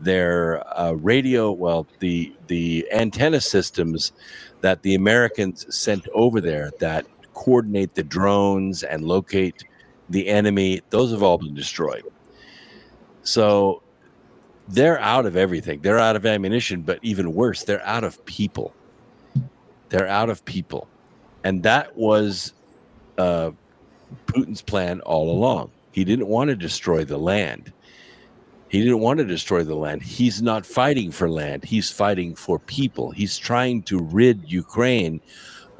[0.00, 4.12] Their uh, radio, well, the the antenna systems
[4.60, 7.06] that the Americans sent over there that
[7.40, 9.64] coordinate the drones and locate
[10.10, 12.04] the enemy, those have all been destroyed.
[13.22, 13.82] So
[14.68, 15.80] they're out of everything.
[15.80, 18.74] They're out of ammunition, but even worse, they're out of people.
[19.88, 20.86] They're out of people.
[21.42, 22.52] And that was
[23.16, 23.52] uh,
[24.26, 25.70] Putin's plan all along.
[25.92, 27.72] He didn't want to destroy the land.
[28.68, 30.02] He didn't want to destroy the land.
[30.02, 31.64] He's not fighting for land.
[31.64, 33.10] He's fighting for people.
[33.10, 35.20] He's trying to rid Ukraine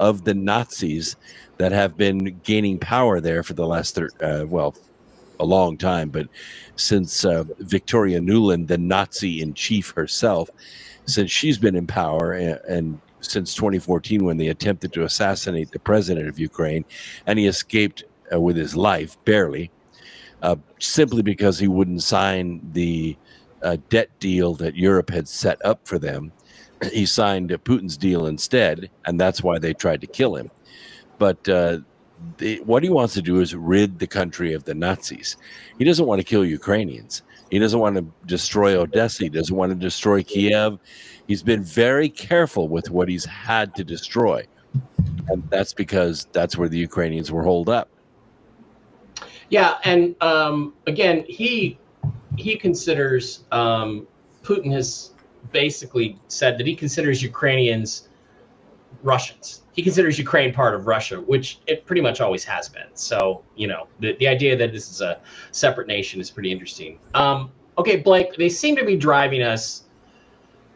[0.01, 1.15] of the Nazis
[1.57, 4.75] that have been gaining power there for the last, thir- uh, well,
[5.39, 6.27] a long time, but
[6.75, 10.49] since uh, Victoria Nuland, the Nazi in chief herself,
[11.05, 15.79] since she's been in power and, and since 2014 when they attempted to assassinate the
[15.79, 16.83] president of Ukraine,
[17.27, 19.69] and he escaped uh, with his life barely,
[20.41, 23.15] uh, simply because he wouldn't sign the
[23.61, 26.31] uh, debt deal that Europe had set up for them.
[26.91, 30.49] He signed Putin's deal instead, and that's why they tried to kill him.
[31.19, 31.79] But uh,
[32.63, 35.37] what he wants to do is rid the country of the Nazis.
[35.77, 37.23] He doesn't want to kill Ukrainians.
[37.49, 39.23] He doesn't want to destroy Odessa.
[39.23, 40.79] He doesn't want to destroy Kiev.
[41.27, 44.45] He's been very careful with what he's had to destroy.
[45.27, 47.89] And that's because that's where the Ukrainians were holed up.
[49.49, 51.77] Yeah, and um, again, he
[52.37, 54.07] he considers um,
[54.43, 55.11] Putin has
[55.51, 58.09] basically said that he considers Ukrainians
[59.03, 59.61] Russians.
[59.73, 62.87] He considers Ukraine part of Russia, which it pretty much always has been.
[62.93, 65.19] So you know, the the idea that this is a
[65.51, 66.99] separate nation is pretty interesting.
[67.13, 69.85] Um, okay, Blake, they seem to be driving us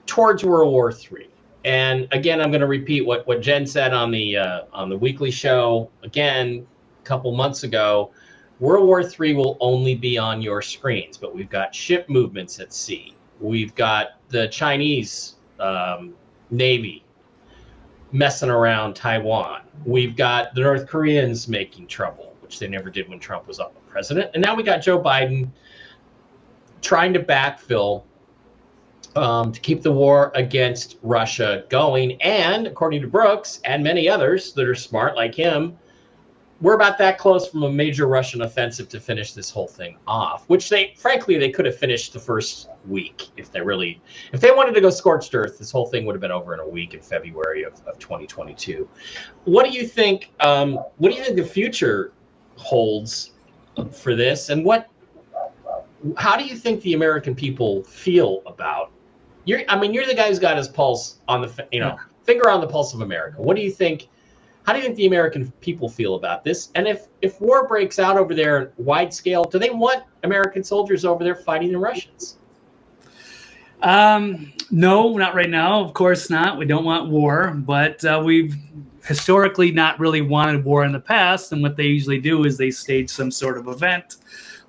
[0.05, 1.29] towards World War III.
[1.65, 4.97] And again, I'm going to repeat what, what Jen said on the uh, on the
[4.97, 6.65] weekly show again
[7.01, 8.11] a couple months ago.
[8.59, 12.71] World War III will only be on your screens, but we've got ship movements at
[12.71, 13.13] sea.
[13.41, 16.13] We've got the Chinese um,
[16.51, 17.03] Navy
[18.11, 19.61] messing around Taiwan.
[19.85, 23.73] We've got the North Koreans making trouble, which they never did when Trump was up
[23.95, 24.31] president.
[24.33, 25.49] And now we got Joe Biden
[26.81, 28.03] trying to backfill
[29.15, 32.21] um, to keep the war against Russia going.
[32.21, 35.77] And according to Brooks and many others that are smart like him,
[36.61, 40.45] we're about that close from a major Russian offensive to finish this whole thing off,
[40.47, 44.51] which they, frankly, they could have finished the first week if they really, if they
[44.51, 46.93] wanted to go scorched earth, this whole thing would have been over in a week
[46.93, 48.87] in February of, of 2022.
[49.43, 50.31] What do you think?
[50.39, 52.13] Um, what do you think the future
[52.55, 53.31] holds
[53.91, 54.89] for this, and what?
[56.17, 58.91] How do you think the American people feel about?
[59.43, 62.49] You're, I mean, you're the guy who's got his pulse on the, you know, finger
[62.49, 63.41] on the pulse of America.
[63.41, 64.07] What do you think?
[64.65, 66.71] How do you think the American people feel about this?
[66.73, 71.06] And if if war breaks out over there wide scale, do they want American soldiers
[71.06, 72.38] over there fighting the Russians?
[73.82, 75.82] Um, no, not right now.
[75.82, 76.58] Of course not.
[76.58, 78.56] We don't want war, but uh, we've
[79.04, 81.51] historically not really wanted war in the past.
[81.51, 84.15] And what they usually do is they stage some sort of event,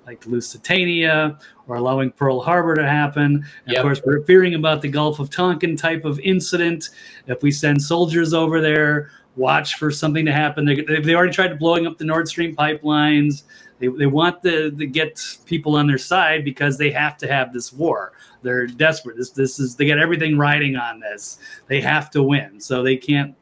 [0.05, 3.43] like Lusitania or allowing Pearl Harbor to happen.
[3.65, 3.77] Yep.
[3.77, 6.89] Of course, we're fearing about the Gulf of Tonkin type of incident.
[7.25, 10.65] If we send soldiers over there, watch for something to happen.
[10.65, 13.43] They, they, already tried blowing up the Nord Stream pipelines.
[13.79, 17.53] They, they want to, to get people on their side because they have to have
[17.53, 18.13] this war.
[18.41, 19.17] They're desperate.
[19.17, 21.39] This this is they got everything riding on this.
[21.67, 23.35] They have to win, so they can't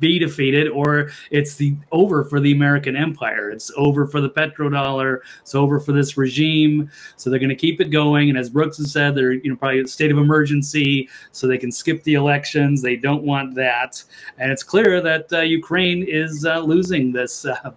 [0.00, 3.50] be defeated or it's the over for the American empire.
[3.50, 5.20] It's over for the petrodollar.
[5.40, 6.90] It's over for this regime.
[7.16, 8.28] So they're going to keep it going.
[8.28, 11.58] And as Brooks has said, they're you know probably a state of emergency so they
[11.58, 12.82] can skip the elections.
[12.82, 14.02] They don't want that.
[14.38, 17.44] And it's clear that uh, Ukraine is uh, losing this.
[17.44, 17.72] Uh,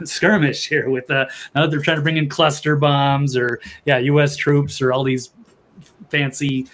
[0.04, 4.34] skirmish here with uh now they're trying to bring in cluster bombs or yeah us
[4.34, 5.30] troops or all these
[6.08, 6.66] fancy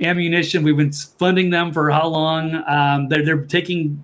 [0.00, 4.02] ammunition we've been funding them for how long um, they're, they're taking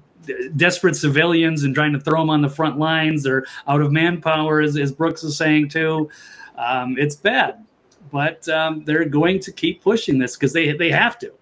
[0.57, 4.61] desperate civilians and trying to throw them on the front lines they're out of manpower
[4.61, 6.09] as, as brooks is saying too
[6.57, 7.64] um, it's bad
[8.11, 11.32] but um, they're going to keep pushing this because they, they have to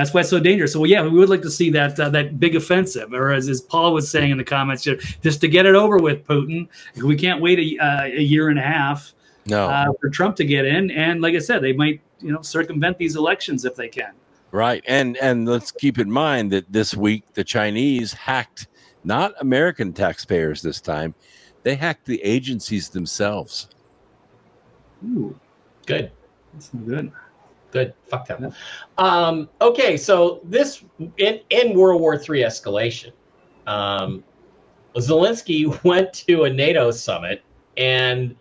[0.00, 0.72] that's why it's so dangerous.
[0.72, 3.60] So, yeah, we would like to see that uh, that big offensive, or as, as
[3.60, 6.68] Paul was saying in the comments, just to get it over with, Putin.
[6.96, 9.12] We can't wait a, uh, a year and a half
[9.46, 9.68] No.
[9.68, 10.90] uh, for Trump to get in.
[10.90, 14.12] And like I said, they might you know circumvent these elections if they can.
[14.52, 14.82] Right.
[14.86, 18.68] And and let's keep in mind that this week the Chinese hacked
[19.04, 21.14] not American taxpayers this time.
[21.62, 23.68] They hacked the agencies themselves.
[25.04, 25.38] Ooh,
[25.86, 26.10] Good.
[26.52, 27.12] that's not good.
[27.70, 27.94] Good.
[28.08, 28.52] Fuck them.
[28.98, 30.82] Um, okay, so this
[31.18, 33.12] in, in World War III escalation,
[33.66, 34.24] um,
[34.96, 37.42] Zelensky went to a NATO summit,
[37.76, 38.34] and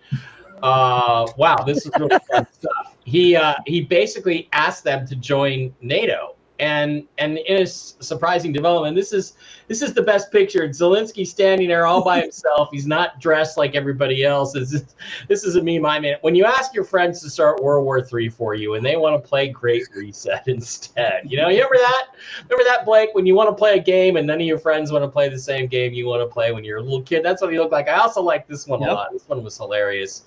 [0.64, 2.89] uh, wow, this is really fun stuff.
[3.10, 8.96] He uh, he basically asked them to join NATO, and and in a surprising development,
[8.96, 9.34] this is
[9.68, 10.68] this is the best picture.
[10.70, 12.70] Zelensky standing there all by himself.
[12.72, 14.54] He's not dressed like everybody else.
[14.54, 14.96] This is
[15.28, 16.18] this is a meme I made.
[16.22, 19.22] When you ask your friends to start World War III for you, and they want
[19.22, 22.08] to play Great Reset instead, you know, you remember that?
[22.48, 23.10] Remember that, Blake?
[23.14, 25.30] When you want to play a game and none of your friends want to play
[25.30, 27.24] the same game you want to play when you're a little kid.
[27.26, 27.88] That's what he looked like.
[27.88, 28.90] I also like this one Yep.
[28.90, 29.12] a lot.
[29.14, 30.26] This one was hilarious.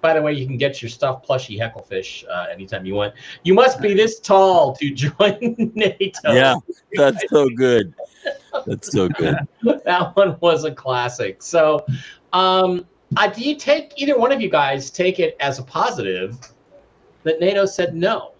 [0.00, 3.14] By the way, you can get your stuffed plushy hecklefish uh, anytime you want.
[3.42, 6.32] You must be this tall to join NATO.
[6.32, 6.56] Yeah,
[6.94, 7.94] that's so good.
[8.66, 9.36] That's so good.
[9.84, 11.42] that one was a classic.
[11.42, 11.84] So,
[12.32, 12.86] um,
[13.16, 16.38] uh, do you take either one of you guys take it as a positive
[17.24, 18.32] that NATO said no,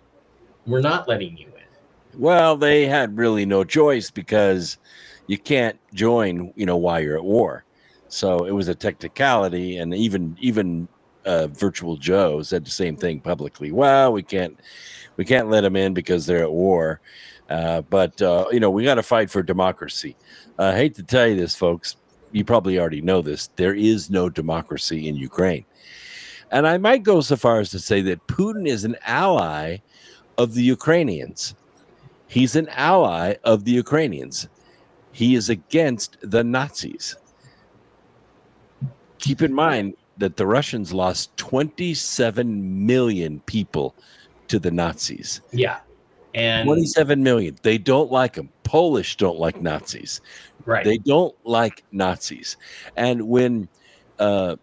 [0.66, 2.20] we're not letting you in?
[2.20, 4.78] Well, they had really no choice because
[5.26, 7.64] you can't join, you know, while you're at war.
[8.08, 10.88] So it was a technicality, and even even
[11.24, 13.72] uh, Virtual Joe said the same thing publicly.
[13.72, 14.58] Well, we can't
[15.16, 17.00] we can't let them in because they're at war.
[17.48, 20.16] Uh, but uh, you know, we got to fight for democracy.
[20.58, 21.96] I hate to tell you this, folks.
[22.32, 23.48] You probably already know this.
[23.56, 25.64] There is no democracy in Ukraine,
[26.52, 29.78] and I might go so far as to say that Putin is an ally
[30.38, 31.54] of the Ukrainians.
[32.28, 34.48] He's an ally of the Ukrainians.
[35.10, 37.16] He is against the Nazis.
[39.18, 43.94] Keep in mind that the Russians lost 27 million people
[44.48, 45.40] to the Nazis.
[45.52, 45.80] Yeah,
[46.34, 47.56] and 27 million.
[47.62, 48.50] They don't like them.
[48.62, 50.20] Polish don't like Nazis.
[50.64, 52.56] right, They don't like Nazis.
[52.96, 53.68] And when,
[54.18, 54.56] uh,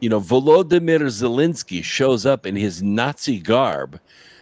[0.00, 4.00] you know, Volodymyr Zelensky shows up in his Nazi garb,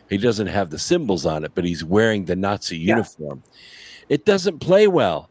[0.08, 2.96] he doesn't have the symbols on it, but he's wearing the Nazi Yeah.
[2.96, 3.42] uniform.
[4.08, 5.28] It doesn't play well.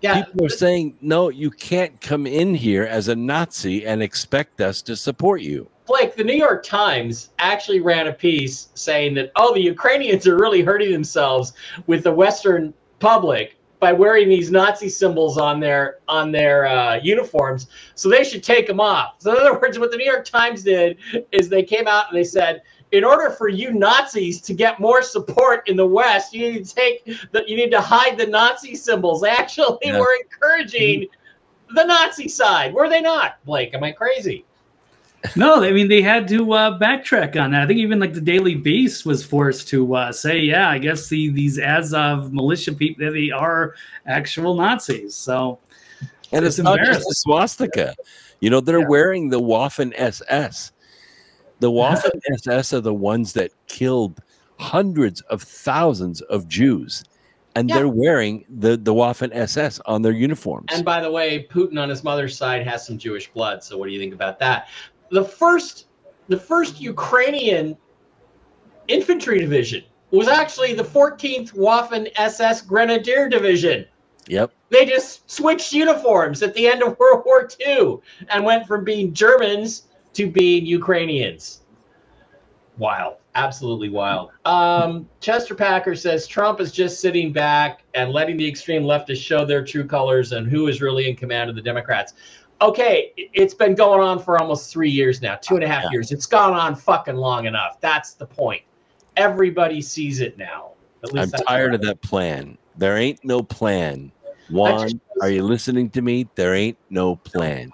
[0.00, 0.24] Yeah.
[0.24, 4.82] People are saying, no, you can't come in here as a Nazi and expect us
[4.82, 5.68] to support you.
[5.86, 10.36] Blake, the New York Times actually ran a piece saying that, oh, the Ukrainians are
[10.36, 11.52] really hurting themselves
[11.86, 17.66] with the Western public by wearing these Nazi symbols on their on their uh, uniforms,
[17.94, 19.14] so they should take them off.
[19.18, 20.98] So, in other words, what the New York Times did
[21.32, 22.62] is they came out and they said,
[22.92, 26.74] in order for you Nazis to get more support in the West, you need to
[26.74, 29.22] take the, you need to hide the Nazi symbols.
[29.24, 29.98] Actually Yeah.
[29.98, 31.06] were encouraging
[31.74, 33.36] the Nazi side, were they not?
[33.44, 34.44] Blake, am I crazy?
[35.36, 37.62] No, I mean they had to uh, backtrack on that.
[37.62, 41.08] I think even like the Daily Beast was forced to uh, say, yeah, I guess
[41.08, 43.74] the these Azov militia people they are
[44.06, 45.14] actual Nazis.
[45.14, 45.58] So
[46.32, 47.10] And It's it's, not just embarrassing.
[47.10, 47.94] a swastika.
[48.40, 48.88] You know, they're Yeah.
[48.88, 50.72] wearing the Waffen SS.
[51.60, 54.20] The Waffen SS are the ones that killed
[54.58, 57.04] hundreds of thousands of Jews.
[57.56, 57.76] And Yeah.
[57.76, 60.66] they're wearing the, the Waffen SS on their uniforms.
[60.72, 63.62] And by the way, Putin on his mother's side has some Jewish blood.
[63.64, 64.68] So what do you think about that?
[65.10, 65.86] The first,
[66.28, 67.76] the first Ukrainian
[68.88, 73.86] infantry division was actually the 14th Waffen SS Grenadier Division.
[74.26, 74.52] yep.
[74.70, 77.98] They just switched uniforms at the end of World War II
[78.28, 81.60] and went from being Germans to being Ukrainians.
[82.78, 84.30] Wild, absolutely wild.
[84.44, 89.44] Um, Chester Packer says Trump is just sitting back and letting the extreme leftists show
[89.44, 92.14] their true colors and who is really in command of the Democrats.
[92.62, 95.84] Okay, it- it's been going on for almost three years now, two and a half
[95.84, 95.90] Yeah.
[95.92, 96.12] years.
[96.12, 97.80] It's gone on fucking long enough.
[97.80, 98.62] That's the point.
[99.16, 100.70] Everybody sees it now.
[101.02, 102.56] At I'm tired of that plan.
[102.76, 104.12] There ain't no plan.
[104.50, 106.28] Juan, are you listening to me?
[106.34, 107.70] There ain't no plan.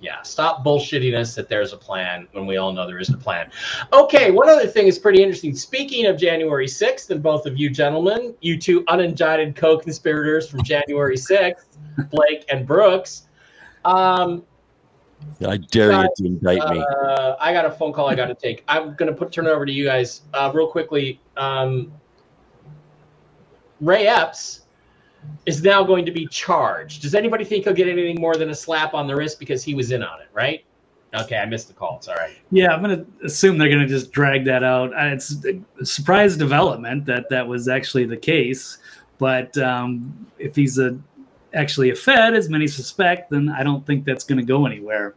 [0.00, 3.18] Yeah, stop bullshitting us that there's a plan when we all know there isn't a
[3.18, 3.50] plan.
[3.92, 5.56] Okay, one other thing is pretty interesting.
[5.56, 10.62] Speaking of January 6th, and both of you gentlemen, you two unindicted co conspirators from
[10.62, 11.64] January 6th,
[12.10, 13.26] Blake and Brooks,
[13.84, 14.44] um,
[15.46, 16.78] I dare you to indict me.
[16.78, 18.64] uh, I got a phone call I got to take.
[18.68, 21.20] I'm going to put turn it over to you guys uh, real quickly.
[21.36, 21.92] Um,
[23.80, 24.62] Ray Epps
[25.46, 27.02] is now going to be charged.
[27.02, 29.74] Does anybody think he'll get anything more than a slap on the wrist because he
[29.74, 30.28] was in on it?
[30.32, 30.64] Right?
[31.14, 31.96] Okay, I missed the call.
[31.96, 32.36] It's all right.
[32.50, 34.92] Yeah, I'm going to assume they're going to just drag that out.
[34.94, 38.78] It's a surprise development that that was actually the case.
[39.16, 40.98] But um, if he's a
[41.54, 45.14] actually a Fed, as many suspect, then I don't think that's going to go anywhere.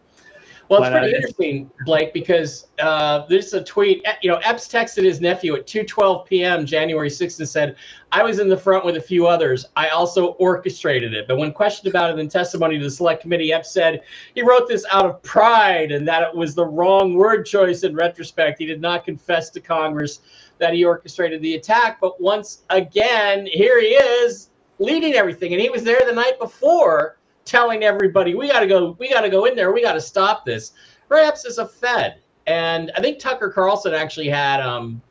[0.71, 4.05] Well, it's pretty uh, interesting, Blake, because uh, there's a tweet.
[4.21, 6.65] You know, Epps texted his nephew at 2:12 p.m.
[6.65, 7.75] January 6th and said,
[8.13, 9.65] "I was in the front with a few others.
[9.75, 13.51] I also orchestrated it." But when questioned about it in testimony to the select committee,
[13.51, 14.03] Epps said
[14.33, 17.93] he wrote this out of pride and that it was the wrong word choice in
[17.93, 18.57] retrospect.
[18.57, 20.21] He did not confess to Congress
[20.59, 21.99] that he orchestrated the attack.
[21.99, 27.17] But once again, here he is leading everything, and he was there the night before
[27.45, 30.01] telling everybody we got to go we got to go in there we got to
[30.01, 30.73] stop this.
[31.07, 32.17] Perhaps as a fed.
[32.47, 35.01] And i think tucker carlson actually had um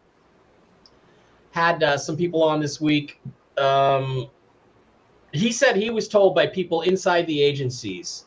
[1.53, 3.21] had uh, some people on this week.
[3.59, 4.29] Um
[5.33, 8.27] he said he was told by people inside the agencies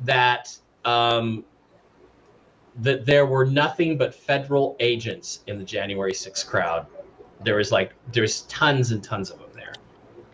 [0.00, 1.44] that um
[2.76, 6.86] that there were nothing but federal agents in the january 6th crowd.
[7.44, 9.41] There was like there's tons and tons of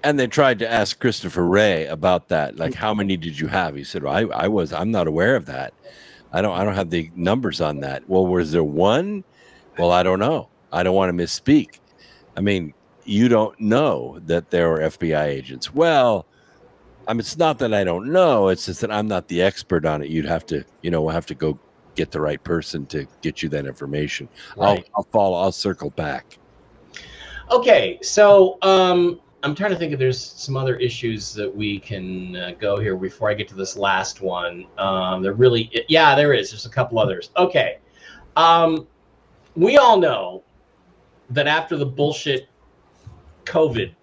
[0.04, 2.56] And they tried to ask Christopher Wray about that.
[2.56, 3.74] Like, how many did you have?
[3.74, 5.74] He said, well, I, I was, I'm not aware of that.
[6.32, 8.08] I don't, I don't have the numbers on that.
[8.08, 9.24] Well, was there one?
[9.78, 10.48] Well, I don't know.
[10.72, 11.80] I don't want to misspeak.
[12.36, 12.74] I mean,
[13.04, 15.74] you don't know that there were FBI agents.
[15.74, 16.26] Well,
[17.08, 18.48] I mean, it's not that I don't know.
[18.48, 20.10] It's just that I'm not the expert on it.
[20.10, 21.58] You'd have to, you know, we'll have to go
[21.94, 24.28] get the right person to get you that information.
[24.56, 24.78] Right.
[24.78, 25.38] I'll, I'll follow.
[25.38, 26.38] I'll circle back.
[27.50, 32.34] Okay, so um, I'm trying to think if there's some other issues that we can
[32.36, 34.66] uh, go here before I get to this last one.
[34.78, 36.50] Um, there really, yeah, there is.
[36.50, 37.30] There's a couple others.
[37.36, 37.78] Okay,
[38.36, 38.86] um,
[39.54, 40.42] we all know
[41.30, 42.48] that after the bullshit
[43.44, 43.94] COVID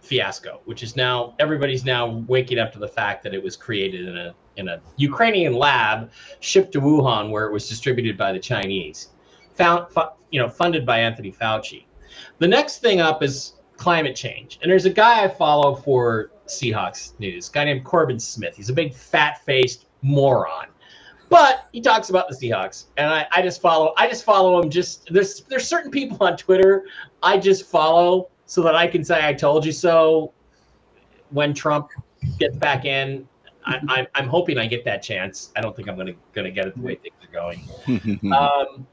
[0.00, 4.08] fiasco, which is now everybody's now waking up to the fact that it was created
[4.08, 6.10] in a in a Ukrainian lab
[6.40, 9.10] shipped to Wuhan, where it was distributed by the Chinese,
[9.54, 11.84] found fu- you know funded by Anthony Fauci.
[12.38, 14.58] The next thing up is climate change.
[14.62, 18.56] And there's a guy I follow for Seahawks news, a guy named Corbin Smith.
[18.56, 20.66] He's a big fat faced moron.
[21.28, 22.86] But he talks about the Seahawks.
[22.96, 26.36] And I, I just follow I just follow him just there's there's certain people on
[26.36, 26.84] Twitter
[27.22, 30.32] I just follow so that I can say I told you so
[31.30, 31.88] when Trump
[32.38, 33.28] gets back in.
[33.66, 35.50] I, I'm, I'm hoping I get that chance.
[35.56, 38.20] I don't think I'm gonna gonna get it the way things are going.
[38.32, 38.86] Um,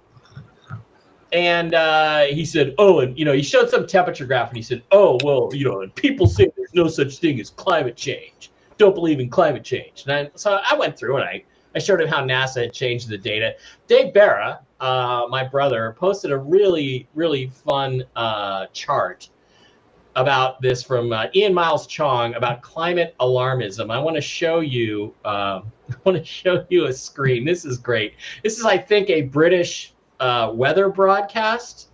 [1.31, 4.63] and uh, he said, "Oh, and you know, he showed some temperature graph, and he
[4.63, 8.51] said, "Oh, well, you know, and people say there's no such thing as climate change.
[8.77, 12.01] Don't believe in climate change." And I, so I went through and I I showed
[12.01, 13.55] him how NASA had changed the data.
[13.87, 19.29] Dave Bara, uh, my brother, posted a really really fun uh, chart
[20.15, 23.89] about this from uh, Ian Miles Cheong about climate alarmism.
[23.89, 25.15] I want to show you.
[25.23, 27.43] Um, I want to show you a screen.
[27.45, 28.15] This is great.
[28.43, 31.89] This is, I think, a British uh, weather broadcast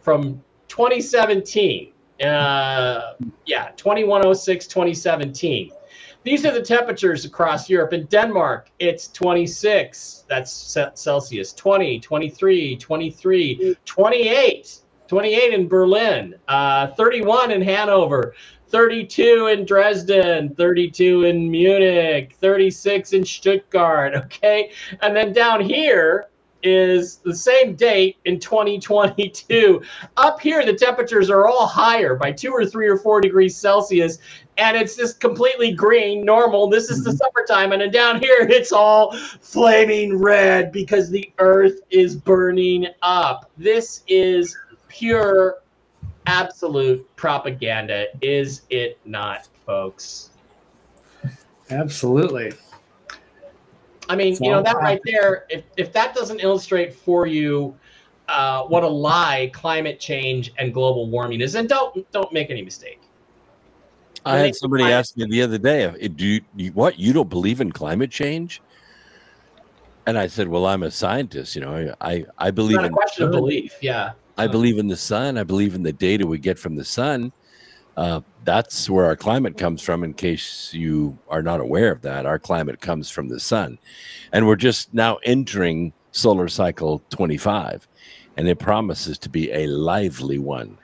[0.00, 1.92] from 2017.
[2.24, 3.14] Uh,
[3.44, 5.70] yeah, 2106, 2017.
[6.22, 7.92] These are the temperatures across Europe.
[7.92, 10.24] In Denmark, it's 26.
[10.28, 11.52] That's Celsius.
[11.52, 14.80] 20, 23, 23, 28.
[15.06, 18.34] 28 in Berlin, uh, 31 in Hanover,
[18.68, 24.14] 32 in Dresden, 32 in Munich, 36 in Stuttgart.
[24.24, 24.70] Okay.
[25.02, 26.28] And then down here
[26.64, 29.82] is the same date in 2022.
[30.16, 34.18] Up here, the temperatures are all higher by two or three or four degrees Celsius.
[34.56, 36.68] And it's just completely green, normal.
[36.68, 37.18] This is the mm-hmm.
[37.18, 37.72] summertime.
[37.72, 43.50] And then down here, it's all flaming red because the earth is burning up.
[43.58, 44.56] This is
[44.88, 45.58] pure,
[46.26, 50.30] absolute propaganda, is it not, folks?
[51.70, 52.52] Absolutely.
[54.08, 57.74] I mean, you know, that right there, if, if that doesn't illustrate for you
[58.28, 62.62] uh, what a lie climate change and global warming is, then don't don't make any
[62.62, 63.00] mistake.
[64.24, 66.98] I I had somebody climate- ask me the other day, "Uh, "Do you, you what?
[66.98, 68.62] You don't believe in climate change?"
[70.06, 71.54] And I said, "Well, I'm a scientist.
[71.54, 73.76] You know, I I, I believe in question of belief.
[73.80, 74.12] Yeah.
[74.36, 75.38] I believe in the sun.
[75.38, 77.32] I believe in the data we get from the sun.
[77.96, 80.02] Uh, that's where our climate comes from.
[80.04, 83.78] In case you are not aware of that, our climate comes from the sun,
[84.32, 87.86] and we're just now entering solar cycle 25,
[88.36, 90.76] and it promises to be a lively one.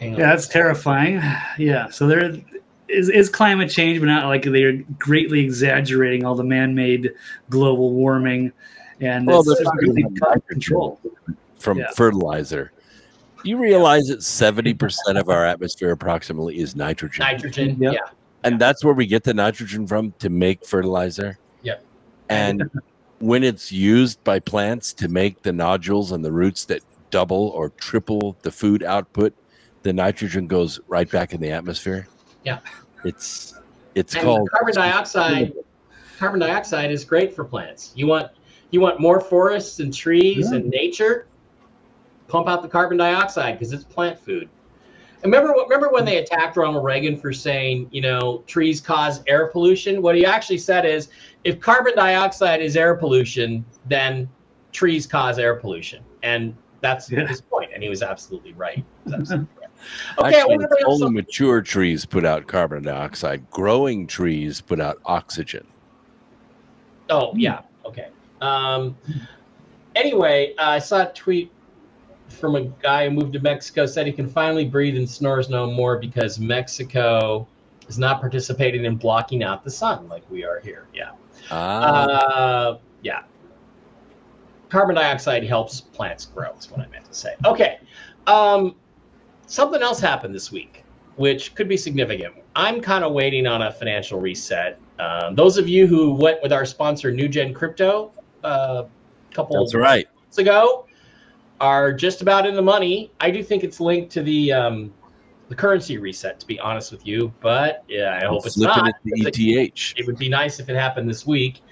[0.00, 1.20] Yeah, that's terrifying.
[1.58, 2.34] Yeah, so there
[2.88, 7.12] is, is climate change, but not like they're greatly exaggerating all the man-made
[7.50, 8.52] global warming,
[9.00, 11.00] and Well, it's they're just really out of control.
[11.58, 11.90] from Yeah.
[11.94, 12.72] fertilizer.
[13.44, 17.24] You realize that 70% of our atmosphere approximately is nitrogen.
[17.24, 17.76] Nitrogen.
[17.80, 17.92] Yep.
[17.92, 17.98] Yeah.
[18.44, 21.38] And that's where we get the nitrogen from to make fertilizer.
[21.62, 21.84] Yep.
[22.28, 22.70] And
[23.18, 27.70] when it's used by plants to make the nodules and the roots that double or
[27.70, 29.32] triple the food output,
[29.82, 32.08] the nitrogen goes right back in the atmosphere.
[32.44, 32.58] Yeah.
[33.04, 33.54] It's
[33.94, 35.52] it's And called carbon dioxide.
[36.18, 37.92] Carbon dioxide is great for plants.
[37.94, 38.30] You want
[38.70, 41.26] you want more forests and trees and nature.
[42.32, 44.48] Pump out the carbon dioxide because it's plant food.
[45.22, 49.48] And remember, remember when they attacked Ronald Reagan for saying, you know, trees cause air
[49.48, 50.00] pollution?
[50.00, 51.10] What he actually said is,
[51.44, 54.30] if carbon dioxide is air pollution, then
[54.72, 57.26] trees cause air pollution, and that's Yeah.
[57.26, 57.70] his point.
[57.74, 58.82] And he was absolutely right.
[59.04, 59.68] Was absolutely right.
[60.18, 63.48] Okay, Actually, want to bring it's up only some- mature trees put out carbon dioxide.
[63.50, 65.66] Growing trees put out oxygen.
[67.10, 68.08] Oh yeah, okay.
[68.40, 68.96] Um,
[69.94, 71.52] anyway, uh, I saw a tweet
[72.32, 75.70] from a guy who moved to Mexico said he can finally breathe and snores no
[75.70, 77.46] more because Mexico
[77.88, 80.86] is not participating in blocking out the sun like we are here.
[80.94, 81.10] Yeah.
[81.50, 83.22] Ah, Uh, yeah.
[84.68, 87.34] Carbon dioxide helps plants grow, is what I meant to say.
[87.44, 87.78] Okay.
[88.26, 88.74] Um,
[89.46, 90.84] something else happened this week,
[91.16, 92.34] which could be significant.
[92.56, 94.78] I'm kind of waiting on a financial reset.
[94.98, 98.12] Um, those of you who went with our sponsor, NewGen Crypto,
[98.44, 98.84] uh,
[99.30, 100.06] a couple that's right.
[100.14, 100.86] months ago,
[101.62, 103.12] are just about in the money.
[103.20, 104.92] I do think it's linked to the um,
[105.48, 107.32] the currency reset, to be honest with you.
[107.40, 108.94] But yeah, I hope it's Flipping not.
[109.04, 109.94] it to ETH.
[109.96, 111.62] It would be nice if it happened this week.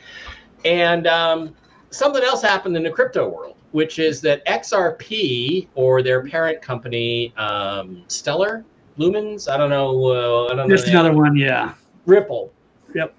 [0.64, 1.57] And um,
[1.91, 7.34] something else happened in the crypto world, which is that XRP or their parent company,
[7.36, 8.64] um, Stellar
[8.97, 11.74] Lumens, I don't know, uh, I don't Just know, another one, yeah.
[12.07, 12.53] Ripple,
[12.95, 13.14] Yep.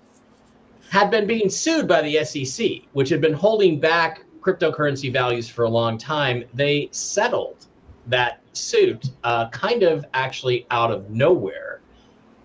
[0.90, 5.64] had been being sued by the SEC, which had been holding back cryptocurrency values for
[5.64, 6.44] a long time.
[6.54, 7.68] They settled
[8.08, 11.82] that suit, uh, kind of actually out of nowhere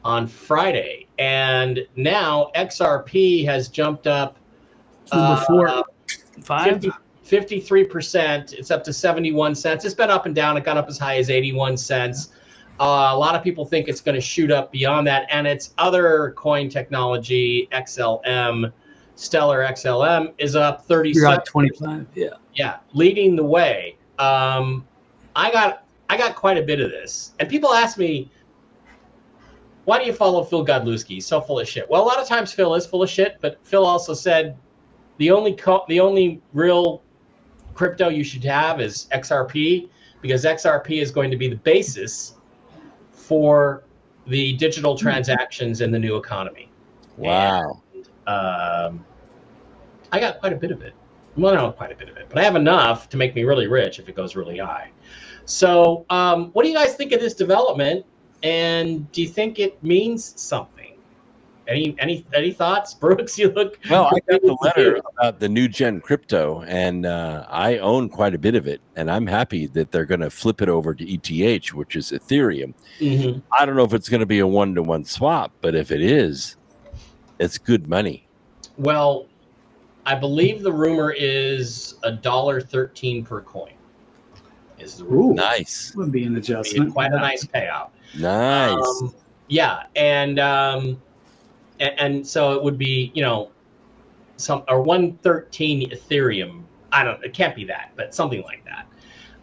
[0.04, 1.06] on Friday.
[1.18, 4.38] And now XRP has jumped up
[5.46, 5.82] four, uh,
[6.42, 6.82] five.
[6.82, 6.90] 50,
[7.24, 8.52] 53%.
[8.52, 9.84] It's up to 71 cents.
[9.84, 10.56] It's been up and down.
[10.56, 12.30] It got up as high as 81 cents.
[12.78, 15.26] Uh, a lot of people think it's going to shoot up beyond that.
[15.30, 18.72] And its other coin technology, XLM,
[19.16, 22.06] Stellar XLM, is up You're 37 25.
[22.14, 22.28] Yeah.
[22.54, 23.96] yeah, leading the way.
[24.18, 24.86] Um,
[25.34, 28.30] I got I got quite a bit of this, and people ask me,
[29.84, 31.08] "Why do you follow Phil Godlewski?
[31.08, 33.38] He's so full of shit." Well, a lot of times Phil is full of shit,
[33.40, 34.56] but Phil also said
[35.18, 37.02] the only co- the only real
[37.74, 39.88] crypto you should have is XRP
[40.20, 42.36] because XRP is going to be the basis
[43.10, 43.82] for
[44.26, 46.70] the digital transactions in the new economy.
[47.16, 47.82] Wow.
[48.26, 49.04] Um,
[50.12, 50.94] I got quite a bit of it.
[51.36, 53.66] Well, not quite a bit of it, but I have enough to make me really
[53.66, 54.90] rich if it goes really high.
[55.44, 58.06] So, um, what do you guys think of this development?
[58.42, 60.94] And do you think it means something?
[61.68, 63.38] Any any any thoughts, Brooks?
[63.38, 67.78] You look Well, I got the letter about the new gen crypto, and uh, I
[67.78, 70.68] own quite a bit of it, and I'm happy that they're going to flip it
[70.68, 72.72] over to ETH, which is Ethereum.
[73.00, 73.42] Mhm.
[73.58, 75.90] I don't know if it's going to be a one to one swap, but if
[75.90, 76.56] it is,
[77.38, 78.26] it's good money.
[78.78, 79.26] Well,
[80.04, 83.72] I believe the rumor is a dollar thirteen per coin.
[84.78, 85.32] Is the rumor?
[85.32, 86.92] Ooh, Nice, would be an Be adjustment.
[86.92, 87.90] quite a nice payout.
[88.18, 88.76] nice.
[89.02, 89.14] Um,
[89.48, 91.00] yeah, and um,
[91.80, 93.50] and, and so it would be you know
[94.36, 96.62] some or one thirteen Ethereum.
[96.92, 97.22] I don't.
[97.24, 98.86] It can't be that, but something like that.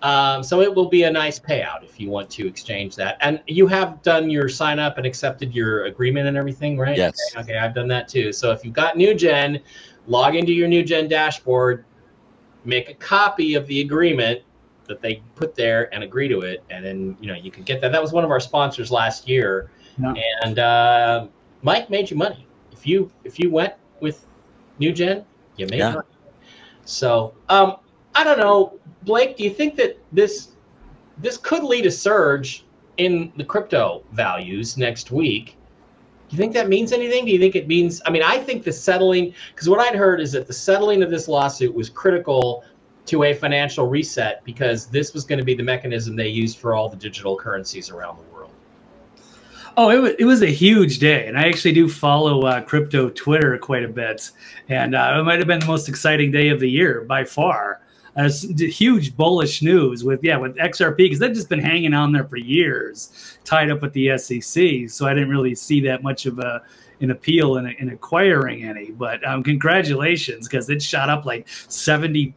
[0.04, 3.18] Um, so it will be a nice payout if you want to exchange that.
[3.22, 6.98] And you have done your sign up and accepted your agreement and everything, right?
[6.98, 7.18] Yes.
[7.36, 8.34] Okay, okay, I've done that too.
[8.34, 9.62] So if you've got NewGen,
[10.08, 11.86] log into your NewGen dashboard,
[12.66, 14.42] make a copy of the agreement
[14.88, 17.80] that they put there and agree to it, and then you know you can get
[17.80, 17.94] that.
[17.94, 20.14] That was one of our sponsors last year, Yeah.
[20.44, 21.28] and uh,
[21.62, 22.46] Mike made you money
[22.84, 24.26] if you if you went with
[24.82, 25.24] NewGen,
[25.56, 25.94] you made Yeah.
[25.94, 26.08] money.
[26.84, 27.78] So um,
[28.16, 29.38] I don't know, Blake.
[29.38, 30.50] Do you think that this
[31.18, 32.66] this could lead a surge
[32.98, 35.58] in the crypto values next week?
[36.30, 37.26] Do you think that means anything?
[37.26, 38.02] Do you think it means?
[38.06, 41.10] I mean, I think the settling because what I'd heard is that the settling of
[41.10, 42.64] this lawsuit was critical
[43.06, 46.74] to a financial reset because this was going to be the mechanism they used for
[46.74, 48.52] all the digital currencies around the world.
[49.76, 51.28] Oh, it was, it was a huge day.
[51.28, 54.32] And I actually do follow uh, crypto Twitter quite a bit.
[54.70, 57.82] And uh, it might have been the most exciting day of the year by far.
[58.16, 62.26] Uh, huge bullish news with, yeah, with XRP, because they've just been hanging on there
[62.26, 64.88] for years, tied up with the SEC.
[64.88, 66.62] So I didn't really see that much of a,
[67.02, 68.92] an appeal in, in acquiring any.
[68.92, 72.34] But um, congratulations, because it shot up like 73%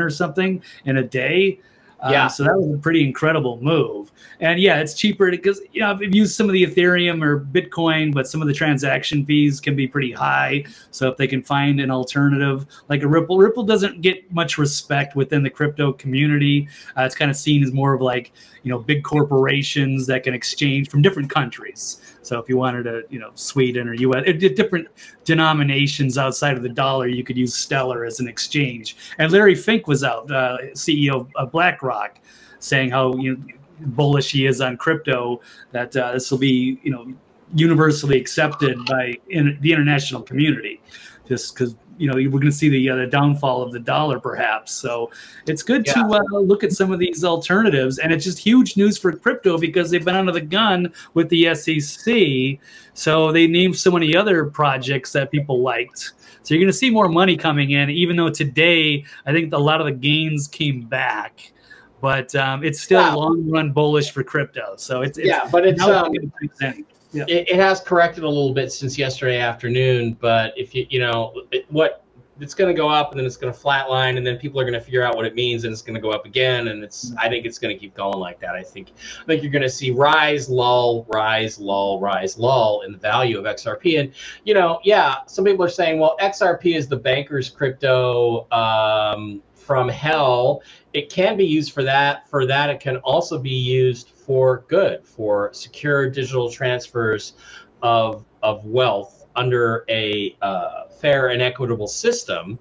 [0.00, 1.60] or something in a day.
[2.04, 2.26] Um, Yeah.
[2.28, 4.12] so that was a pretty incredible move.
[4.40, 8.12] And yeah, it's cheaper because you know I've used some of the Ethereum or Bitcoin,
[8.12, 10.64] but some of the transaction fees can be pretty high.
[10.90, 15.16] So if they can find an alternative like a Ripple, Ripple doesn't get much respect
[15.16, 16.68] within the crypto community.
[16.96, 18.32] Uh, it's kind of seen as more of like
[18.64, 22.00] you know big corporations that can exchange from different countries.
[22.22, 24.88] So if you wanted to, you know, Sweden or US, it, it- different
[25.24, 28.96] denominations outside of the dollar, you could use Stellar as an exchange.
[29.18, 32.18] And Larry Fink was out, uh, CEO of BlackRock,
[32.58, 33.44] saying how you know,
[33.80, 35.40] bullish he is on crypto.
[35.72, 37.12] That uh, this will be, you know,
[37.54, 40.80] universally accepted by in, the international community,
[41.28, 44.18] just because you know we're going to see the, uh, the downfall of the dollar,
[44.20, 44.72] perhaps.
[44.72, 45.10] So
[45.46, 48.98] it's good to uh, look at some of these alternatives, and it's just huge news
[48.98, 52.58] for crypto because they've been under the gun with the SEC.
[52.94, 56.12] So they named so many other projects that people liked.
[56.42, 59.58] So you're going to see more money coming in, even though today I think a
[59.58, 61.52] lot of the gains came back.
[62.00, 63.14] But um, it's still Yeah.
[63.14, 64.74] long run bullish for crypto.
[64.76, 66.84] So it's, it's yeah, but it's um, getting things in.
[67.14, 67.24] Yeah.
[67.28, 70.16] it, it has corrected a little bit since yesterday afternoon.
[70.20, 72.04] But if you you know it, what
[72.40, 74.64] it's going to go up and then it's going to flatline and then people are
[74.64, 76.82] going to figure out what it means and it's going to go up again and
[76.82, 78.54] it's I think it's going to keep going like that.
[78.54, 78.92] I think
[79.22, 83.38] I think you're going to see rise, lull, rise, lull, rise, lull in the value
[83.38, 84.00] of XRP.
[84.00, 84.12] And
[84.44, 89.88] you know, yeah, some people are saying, well, XRP is the banker's crypto um, from
[89.88, 90.62] hell.
[90.92, 92.28] It can be used for that.
[92.28, 97.34] For that, it can also be used for good, for secure digital transfers
[97.82, 102.58] of of wealth under a uh, fair and equitable system.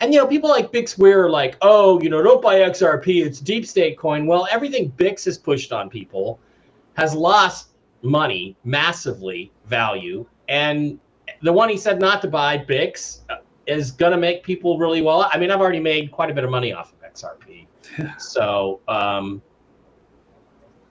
[0.00, 3.24] And you know, people like Bix Weir are like, oh, you know, don't buy XRP,
[3.24, 4.26] it's deep state coin.
[4.26, 6.40] Well, everything Bix has pushed on people
[6.94, 7.70] has lost
[8.02, 10.26] money massively value.
[10.48, 10.98] And
[11.42, 13.36] the one he said not to buy, Bix, uh,
[13.66, 15.28] is gonna make people really well.
[15.32, 17.66] I mean, I've already made quite a bit of money off of XRP.
[18.18, 19.42] so um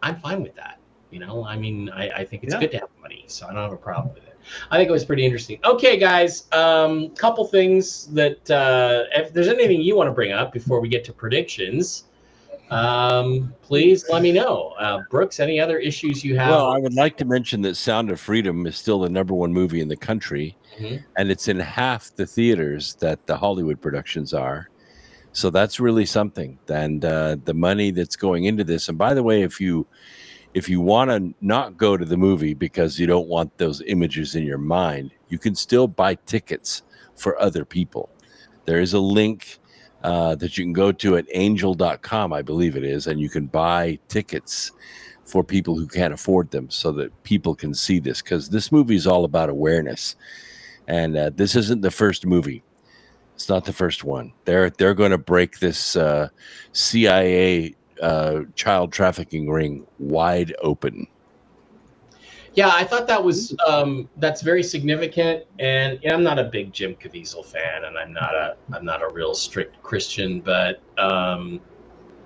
[0.02, 0.80] I'm fine with that.
[1.12, 2.60] You know, I mean, I, I think it's Yeah.
[2.62, 4.38] good to have money, so I don't have a problem with it.
[4.72, 5.60] I think it was pretty interesting.
[5.64, 10.52] Okay, guys, um, couple things that uh, if there's anything you want to bring up
[10.52, 12.06] before we get to predictions,
[12.72, 14.74] um, please let me know.
[14.80, 16.50] Uh, Brooks, any other issues you have?
[16.50, 19.52] Well, I would like to mention that Sound of Freedom is still the number one
[19.54, 21.04] movie in the country, Mhm.
[21.18, 24.70] and it's in half the theaters that the Hollywood productions are.
[25.34, 26.60] So that's really something.
[26.68, 28.90] And uh, the money that's going into this.
[28.90, 29.88] And by the way, if you
[30.54, 34.36] if you want to not go to the movie because you don't want those images
[34.36, 36.84] in your mind, you can still buy tickets
[37.16, 38.10] for other people.
[38.66, 39.60] There is a link
[40.04, 43.46] uh, that you can go to at angel.com, I believe it is, and you can
[43.46, 44.72] buy tickets
[45.24, 48.96] for people who can't afford them so that people can see this because this movie
[48.96, 50.16] is all about awareness.
[50.88, 52.64] And uh, this isn't the first movie.
[53.42, 54.34] It's not the first one.
[54.46, 56.30] They're they're going to break this uh,
[56.74, 61.08] CIA uh, child trafficking ring wide open.
[62.54, 66.94] Yeah, I thought that was um, that's very significant, and I'm not a big Jim
[66.94, 71.60] Caviezel fan, and I'm not a I'm not a real strict Christian, but um,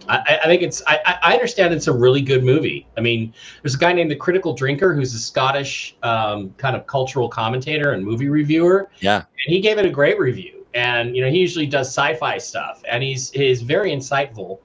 [0.09, 2.87] I, I think it's I, I- I understand it's a really good movie.
[2.97, 6.85] I mean, there's a guy named the Critical Drinker who's a Scottish um, kind of
[6.87, 10.54] cultural commentator and movie reviewer, Yeah, and he gave it a great review.
[10.75, 14.59] And you know, he usually does sci-fi stuff, and he's he's very insightful,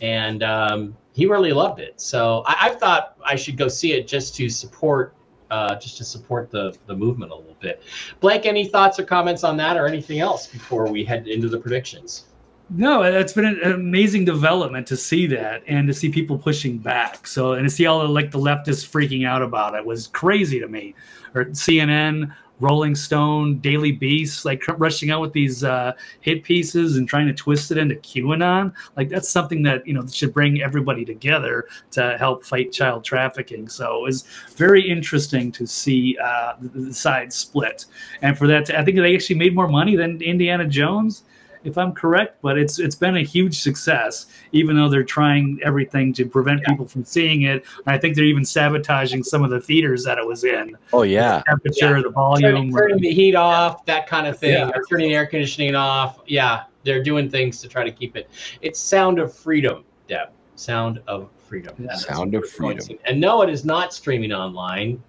[0.00, 2.00] and um, he really loved it.
[2.00, 5.14] So I, I thought I should go see it just to support,
[5.50, 7.82] uh, just to support the the movement a little bit.
[8.20, 11.58] Blake, any thoughts or comments on that, or anything else before we head into the
[11.58, 12.24] predictions?
[12.72, 17.26] No, it's been an amazing development to see that and to see people pushing back.
[17.26, 20.60] So and to see all the like the leftists freaking out about it was crazy
[20.60, 20.94] to me.
[21.34, 27.08] Or CNN, Rolling Stone, Daily Beast, like rushing out with these uh, hit pieces and
[27.08, 28.72] trying to twist it into QAnon.
[28.96, 33.68] Like that's something that you know should bring everybody together to help fight child trafficking.
[33.68, 34.22] So it was
[34.56, 37.86] very interesting to see uh, the, the sides split,
[38.22, 41.24] and for that, to, I think they actually made more money than Indiana Jones
[41.64, 46.12] if I'm correct, but it's it's been a huge success, even though they're trying everything
[46.14, 47.64] to prevent people from seeing it.
[47.86, 50.76] And I think they're even sabotaging some of the theaters that it was in.
[50.92, 51.42] Oh yeah.
[51.48, 52.02] Temperature, Yeah.
[52.02, 52.50] the volume.
[52.52, 54.70] Turning, turning the heat off, that kind of thing, Yeah.
[54.74, 56.20] or turning the air conditioning off.
[56.26, 58.30] Yeah, they're doing things to try to keep it.
[58.62, 60.28] It's Sound of Freedom, Deb.
[60.56, 61.74] Sound of Freedom.
[61.78, 61.94] Yeah.
[61.94, 62.78] Sound of Freedom.
[62.86, 62.98] to.
[63.06, 65.02] And no, it is not streaming online.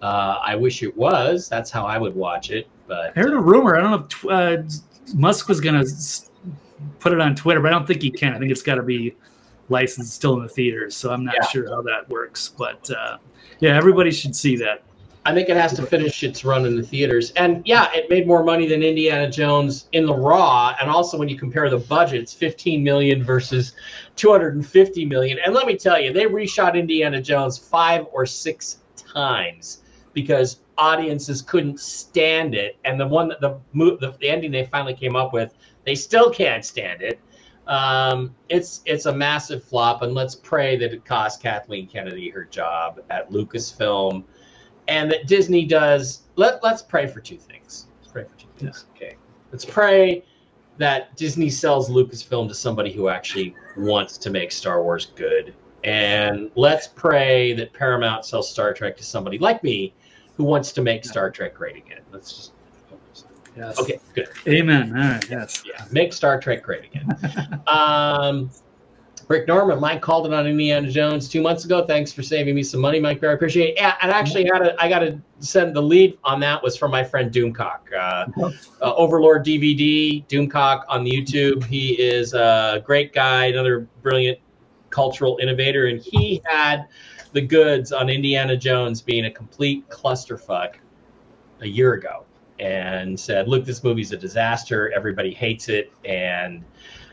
[0.00, 1.48] Uh, I wish it was.
[1.48, 2.66] That's how I would watch it.
[2.88, 3.76] But I heard a rumor.
[3.76, 4.62] I don't know if tw- uh,
[5.14, 5.90] Musk was going to
[6.98, 8.34] put it on Twitter, but I don't think he can.
[8.34, 9.14] I think it's got to be
[9.68, 10.96] licensed still in the theaters.
[10.96, 11.48] So I'm not Yeah.
[11.48, 12.48] sure how that works.
[12.56, 13.18] But uh,
[13.60, 14.82] yeah, everybody should see that.
[15.24, 17.30] I think it has to finish its run in the theaters.
[17.32, 20.74] And yeah, it made more money than Indiana Jones in the raw.
[20.80, 23.74] And also when you compare the budgets, 15 million versus
[24.16, 25.38] 250 million.
[25.44, 29.82] And let me tell you, they reshot Indiana Jones five or six times
[30.12, 32.76] because audiences couldn't stand it.
[32.84, 35.54] And the one that the the, the ending they finally came up with,
[35.84, 37.20] they still can't stand it.
[37.66, 42.44] Um, it's it's a massive flop, and let's pray that it cost Kathleen Kennedy her
[42.44, 44.24] job at Lucasfilm
[44.88, 46.22] and that Disney does.
[46.36, 47.86] Let Let's pray for two things.
[48.00, 48.86] Let's pray for two things.
[48.96, 49.16] Okay.
[49.52, 50.24] Let's pray
[50.78, 55.54] that Disney sells Lucasfilm to somebody who actually wants to make Star Wars good,
[55.84, 59.94] and let's pray that Paramount sells Star Trek to somebody like me
[60.36, 62.00] who wants to make Star Trek great again.
[62.12, 62.52] Let's just.
[63.56, 63.78] Yes.
[63.78, 64.28] Okay, good.
[64.48, 64.96] Amen.
[64.96, 65.30] All right.
[65.30, 65.62] Yes.
[65.66, 67.60] Yeah, make Star Trek great again.
[67.66, 68.50] um,
[69.28, 71.86] Rick Norman, Mike called it on Indiana Jones two months ago.
[71.86, 73.20] Thanks for saving me some money, Mike.
[73.20, 73.76] Very appreciate it.
[73.76, 76.90] Yeah, and actually, had a, I got to send the lead on that was from
[76.90, 78.26] my friend Doomcock, uh,
[78.82, 81.64] uh, Overlord DVD, Doomcock on the YouTube.
[81.64, 84.38] He is a great guy, another brilliant
[84.92, 86.86] cultural innovator, and he had
[87.32, 90.74] the goods on Indiana Jones being a complete clusterfuck
[91.60, 92.24] a year ago
[92.60, 94.92] and said, "Look, this movie's a disaster.
[94.94, 96.64] Everybody hates it." And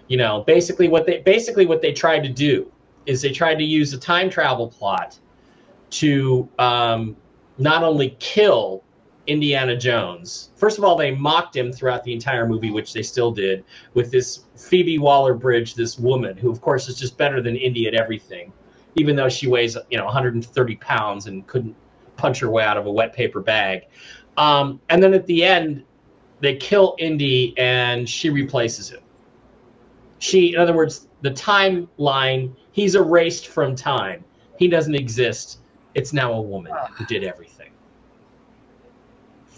[0.08, 2.72] you know, basically what they basically what they tried to do
[3.06, 5.18] is they tried to use a time travel plot
[5.92, 7.16] to um,
[7.58, 8.84] not only kill
[9.30, 10.50] Indiana Jones.
[10.56, 13.64] First of all, they mocked him throughout the entire movie, which they still did
[13.94, 17.94] with this Phoebe Waller-Bridge, this woman who, of course, is just better than Indy at
[17.94, 18.52] everything,
[18.96, 21.76] even though she weighs you know 130 pounds and couldn't
[22.18, 23.84] punch her way out of a wet paper bag.
[24.38, 25.84] Um, and then at the end,
[26.42, 29.02] they kill Indy and she replaces him.
[30.18, 34.24] She, in other words, the timeline, he's erased from time.
[34.58, 35.60] He doesn't exist.
[35.94, 37.72] It's now a woman who did everything.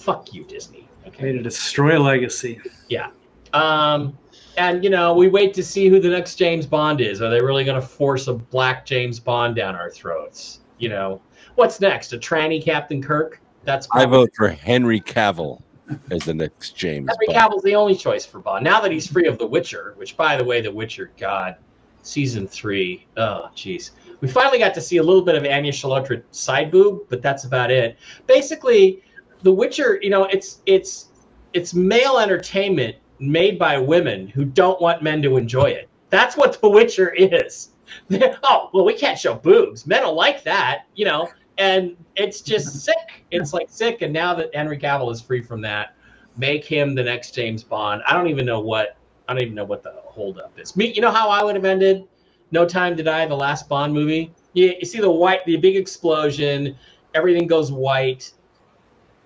[0.02, 0.88] Fuck you, Disney.
[1.08, 1.26] Okay.
[1.26, 2.60] Way to destroy a legacy.
[2.90, 3.10] Yeah.
[3.54, 4.18] Um,
[4.58, 7.22] and you know, we wait to see who the next James Bond is.
[7.22, 10.62] Are they really going to force a black James Bond down our throats?
[10.80, 11.22] You know,
[11.56, 12.14] what's next?
[12.14, 13.42] A tranny Captain Kirk?
[13.64, 15.62] That's I vote for Henry Cavill
[16.10, 17.10] as the next James.
[17.10, 17.38] Henry Bond.
[17.38, 18.64] Cavill's the only choice for Bond.
[18.64, 21.58] Now that he's free of The Witcher, which, by the way, The Witcher, God,
[22.02, 23.92] season three, oh, jeez.
[24.22, 27.44] We finally got to see a little bit of Anya Chalotra side boob, but that's
[27.44, 27.98] about it.
[28.28, 29.04] Basically,
[29.44, 31.10] The Witcher, you know, it's it's
[31.54, 35.90] it's male entertainment made by women who don't want men to enjoy it.
[36.10, 37.70] That's what The Witcher is.
[38.44, 39.86] oh, well, we can't show boobs.
[39.86, 43.26] Men will like that, you know, and it's just sick.
[43.32, 44.02] It's like sick.
[44.02, 45.96] And now that Henry Cavill is free from that,
[46.38, 48.02] make him the next James Bond.
[48.08, 50.76] I don't even know what I don't even know what the holdup is.
[50.76, 52.08] Me, you know how I would have ended
[52.52, 54.34] No Time to Die, the last Bond movie.
[54.54, 56.76] You, you see the white, the big explosion,
[57.14, 58.34] everything goes white,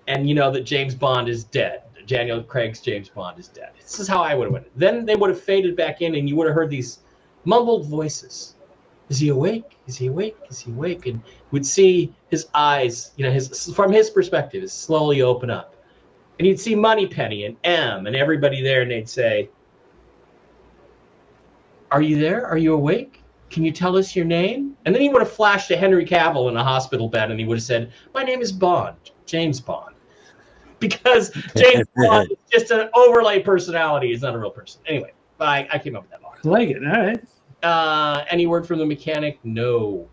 [0.06, 1.82] and you know that James Bond is dead.
[2.06, 3.70] Daniel Craig's James Bond is dead.
[3.80, 4.78] This is how I would have went.
[4.78, 7.00] Then they would have faded back in, and you would have heard these
[7.44, 8.54] mumbled voices.
[9.08, 9.76] Is he awake?
[9.86, 10.36] Is he awake?
[10.48, 11.06] Is he awake?
[11.06, 15.74] And would see his eyes, you know, his from his perspective, slowly open up,
[16.38, 19.48] and you'd see Moneypenny and M and everybody there, and they'd say,
[21.90, 22.46] "Are you there?
[22.46, 23.22] Are you awake?
[23.50, 26.48] Can you tell us your name?" And then he would have flashed to Henry Cavill
[26.48, 29.95] in a hospital bed, and he would have said, "My name is Bond, James Bond,"
[30.80, 34.08] because James Bond is just an overlay personality.
[34.08, 34.80] He's not a real person.
[34.86, 36.38] Anyway, I, I came up with that line.
[36.44, 36.84] I like it.
[36.84, 37.24] All right.
[37.62, 39.38] Uh, any word from the mechanic?
[39.44, 40.08] No,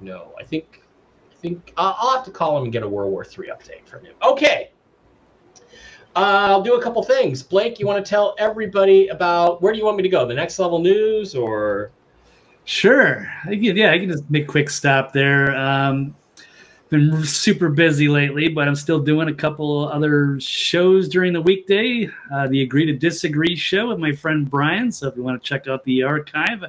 [0.00, 0.32] no.
[0.38, 0.82] I think,
[1.30, 3.86] I think uh, I'll have to call him and get a World War III update
[3.86, 4.14] from him.
[4.22, 4.70] Okay.
[6.16, 7.42] Uh, I'll do a couple things.
[7.42, 10.26] Blake, you want to tell everybody about where do you want me to go?
[10.26, 11.92] The next level news or?
[12.64, 13.30] Sure.
[13.44, 15.54] I can, yeah, I can just make a quick stop there.
[15.56, 16.16] Um,
[16.88, 22.08] been super busy lately, but I'm still doing a couple other shows during the weekday.
[22.32, 24.90] Uh, the Agree to Disagree show with my friend Brian.
[24.90, 26.68] So if you want to check out the archive, uh,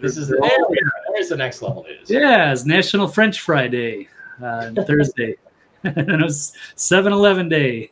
[0.00, 0.90] This is they're there all- we are.
[1.14, 2.08] There's the next level news.
[2.10, 4.08] yeah, it's National French Friday,
[4.42, 5.36] uh, Thursday.
[5.84, 7.90] and it was 7 Eleven Day.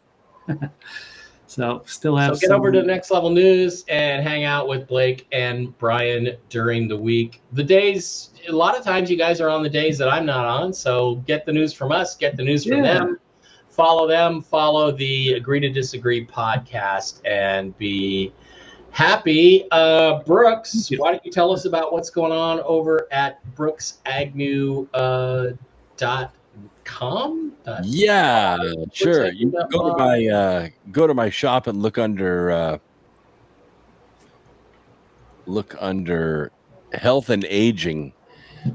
[1.46, 4.68] so still have So get some- over to the next level news and hang out
[4.68, 7.40] with Blake and Brian during the week.
[7.52, 10.44] The days, a lot of times you guys are on the days that I'm not
[10.46, 10.72] on.
[10.72, 12.94] So get the news from us, get the news from Yeah.
[12.94, 13.20] them,
[13.68, 18.32] follow them, follow the Agree to Disagree podcast, and be
[18.92, 20.90] Happy uh, Brooks.
[20.96, 25.52] Why don't you tell us about what's going on over at brooksagnew uh,
[25.96, 26.34] dot
[26.82, 27.52] com?
[27.64, 28.58] Dot- Yeah,
[28.92, 29.26] sure.
[29.26, 29.96] like You go to line?
[29.98, 32.78] my uh, go to my shop and look under uh,
[35.46, 36.50] look under
[36.92, 38.12] health and aging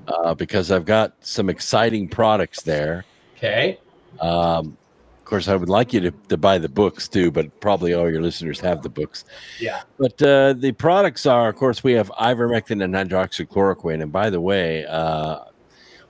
[0.08, 3.06] uh, because I've got some exciting products there.
[3.38, 3.80] Okay.
[4.20, 4.78] Um,
[5.20, 8.10] of course, I would like you to, to buy the books too, but probably all
[8.10, 9.26] your listeners have the books.
[9.60, 9.82] Yeah.
[9.98, 14.04] But uh, the products are, of course, we have ivermectin and hydroxychloroquine.
[14.04, 15.40] And by the way, uh,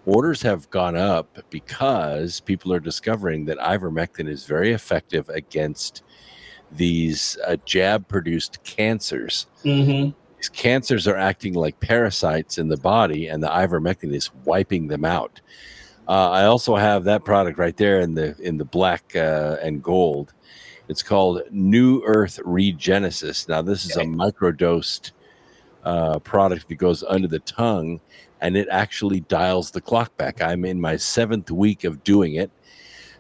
[0.06, 6.04] orders have gone up because people are discovering that ivermectin is very effective against
[6.72, 9.48] these uh, jab produced cancers.
[9.64, 10.12] Mm-hmm.
[10.50, 15.42] Cancers are acting like parasites in the body, and the ivermectin is wiping them out.
[16.08, 19.82] Uh, I also have that product right there in the in the black uh, and
[19.82, 20.34] gold.
[20.88, 23.50] It's called New Earth Regenesis.
[23.50, 25.12] Now, this is a microdosed
[25.84, 28.00] uh, product that goes under the tongue,
[28.42, 30.42] and it actually dials the clock back.
[30.42, 32.52] I'm in my seventh week of doing it,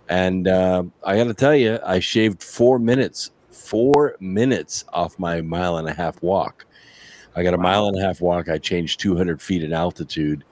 [0.07, 5.41] and uh, I got to tell you, I shaved four minutes, four minutes off my
[5.41, 6.67] mile and a half walk.
[7.35, 8.49] I got a mile and a half walk.
[8.49, 10.43] I changed 200 feet in altitude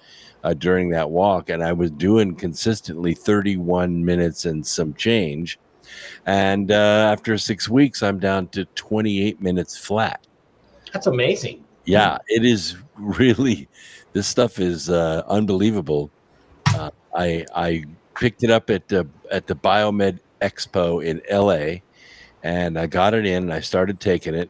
[0.44, 5.60] uh, during that walk, and I was doing consistently 31 minutes and some change.
[6.26, 10.26] And uh, after six weeks, I'm down to 28 minutes flat.
[10.92, 11.64] That's amazing.
[11.86, 13.68] Yeah, it is really.
[14.14, 16.12] This stuff is uh, unbelievable.
[16.68, 21.82] Uh, I I picked it up at the at the Biomed Expo in LA,
[22.44, 23.44] and I got it in.
[23.44, 24.50] And I started taking it.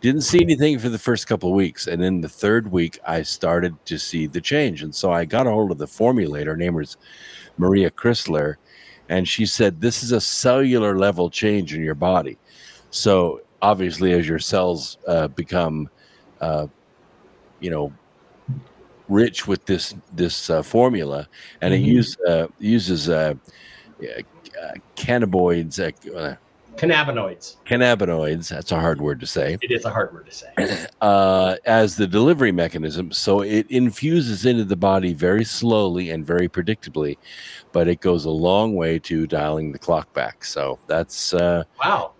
[0.00, 3.22] Didn't see anything for the first couple of weeks, and then the third week I
[3.22, 4.82] started to see the change.
[4.82, 6.46] And so I got a hold of the formulator.
[6.46, 6.96] Her name was
[7.58, 8.56] Maria Chrysler,
[9.10, 12.38] and she said this is a cellular level change in your body.
[12.90, 15.90] So obviously, as your cells uh, become
[16.40, 16.66] uh,
[17.60, 17.92] you know
[19.08, 21.28] rich with this this uh, formula
[21.60, 21.84] and it Mhm.
[21.84, 23.34] use, uh, uses uh,
[24.02, 26.36] uh, cannabinoids uh, uh,
[26.80, 27.56] Cannabinoids.
[27.66, 30.86] cannabinoids that's a hard word to say It is a hard word to say.
[31.02, 36.48] uh, as the delivery mechanism so it infuses into the body very slowly and very
[36.48, 37.18] predictably
[37.72, 42.12] but it goes a long way to dialing the clock back so that's uh, Wow.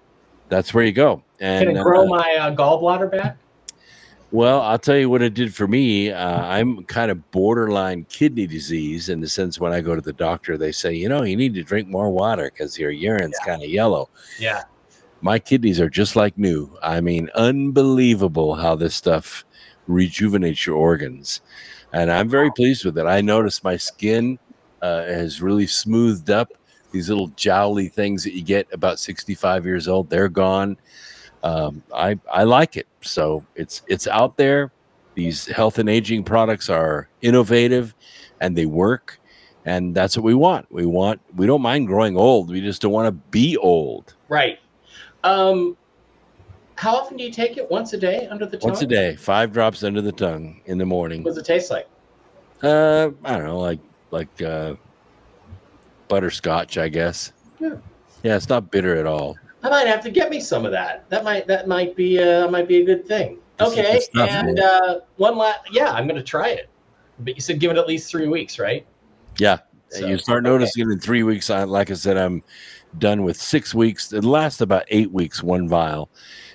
[0.51, 3.39] that's where you go and Can it grow uh, my uh, gallbladder back?
[4.33, 6.13] Well, I'll tell you what it did for me.
[6.13, 10.13] Uh, I'm kind of borderline kidney disease in the sense when I go to the
[10.13, 13.61] doctor, they say, you know, you need to drink more water because your urine's kind
[13.61, 14.09] of yellow.
[14.39, 14.63] Yeah.
[15.21, 16.71] My kidneys are just like new.
[16.81, 19.45] I mean, unbelievable how this stuff
[19.89, 21.41] rejuvenates your organs.
[21.93, 23.07] And I'm very pleased with it.
[23.07, 24.39] I notice my skin
[24.81, 26.53] uh, has really smoothed up.
[26.93, 30.77] These little jowly things that you get about 65 years old, they're gone
[31.43, 32.87] um, I I like it.
[33.01, 34.73] So it's it's out there.
[35.15, 37.95] These health and aging products are innovative,
[38.41, 39.19] and they work,
[39.65, 40.71] and that's what we want.
[40.71, 42.51] We want we don't mind growing old.
[42.51, 44.15] We just don't want to be old.
[44.29, 44.59] Right.
[45.25, 45.77] Um,
[46.77, 47.71] how often do you take it?
[47.71, 48.71] Once a day under the tongue?
[48.71, 51.23] Once a day, five drops under the tongue in the morning.
[51.23, 51.87] What does it taste like?
[52.63, 53.81] Uh, I don't know, like
[54.11, 54.75] like uh,
[56.09, 57.33] butterscotch, I guess.
[57.59, 57.77] Yeah.
[58.23, 59.37] Yeah, it's not bitter at all.
[59.63, 61.09] I might have to get me some of that.
[61.11, 63.39] That might that might be uh might be a good thing.
[63.61, 66.69] Okay, good and uh, one last yeah, I'm gonna try it.
[67.19, 68.87] But you said give it at least three weeks, right?
[69.39, 69.59] Yeah,
[69.91, 70.51] So, you start okay.
[70.51, 71.51] noticing in three weeks.
[71.51, 72.43] I, like I said, I'm
[72.99, 74.13] done with six weeks.
[74.13, 76.11] It lasts about eight weeks, one vial,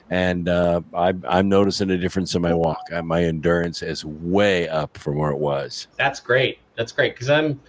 [0.09, 2.81] and uh, I, I'm noticing a difference in my walk.
[2.91, 5.87] Uh, my endurance is way up from where it was.
[5.97, 6.59] That's great.
[6.75, 7.59] That's great because I'm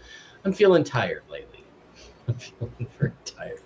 [0.45, 1.46] I'm feeling tired lately.
[2.29, 3.61] I'm feeling very tired.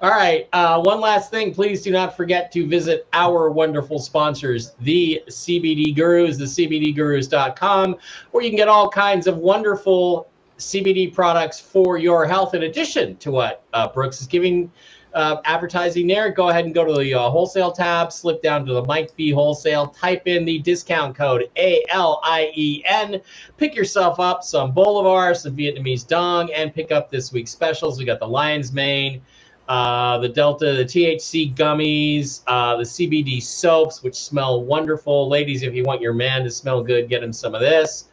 [0.00, 0.48] All right.
[0.52, 1.54] Uh, one last thing.
[1.54, 7.96] Please do not forget to visit our wonderful sponsors, the CBD Gurus, the CBDGurus.com,
[8.30, 12.54] where you can get all kinds of wonderful CBD products for your health.
[12.54, 14.70] In addition to what uh, Brooks is giving
[15.16, 18.74] uh, advertising there, go ahead and go to the uh, wholesale tab, slip down to
[18.74, 23.20] the Mike B Wholesale, type in the discount code A L I E N
[23.56, 27.98] pick yourself up some Bolivar, some Vietnamese Dong, and pick up this week's specials.
[27.98, 29.22] We got the Lion's Mane,
[29.68, 35.28] uh, the Delta, the THC gummies, uh, the CBD soaps, which smell wonderful.
[35.28, 38.08] Ladies, if you want your man to smell good, get him some of this.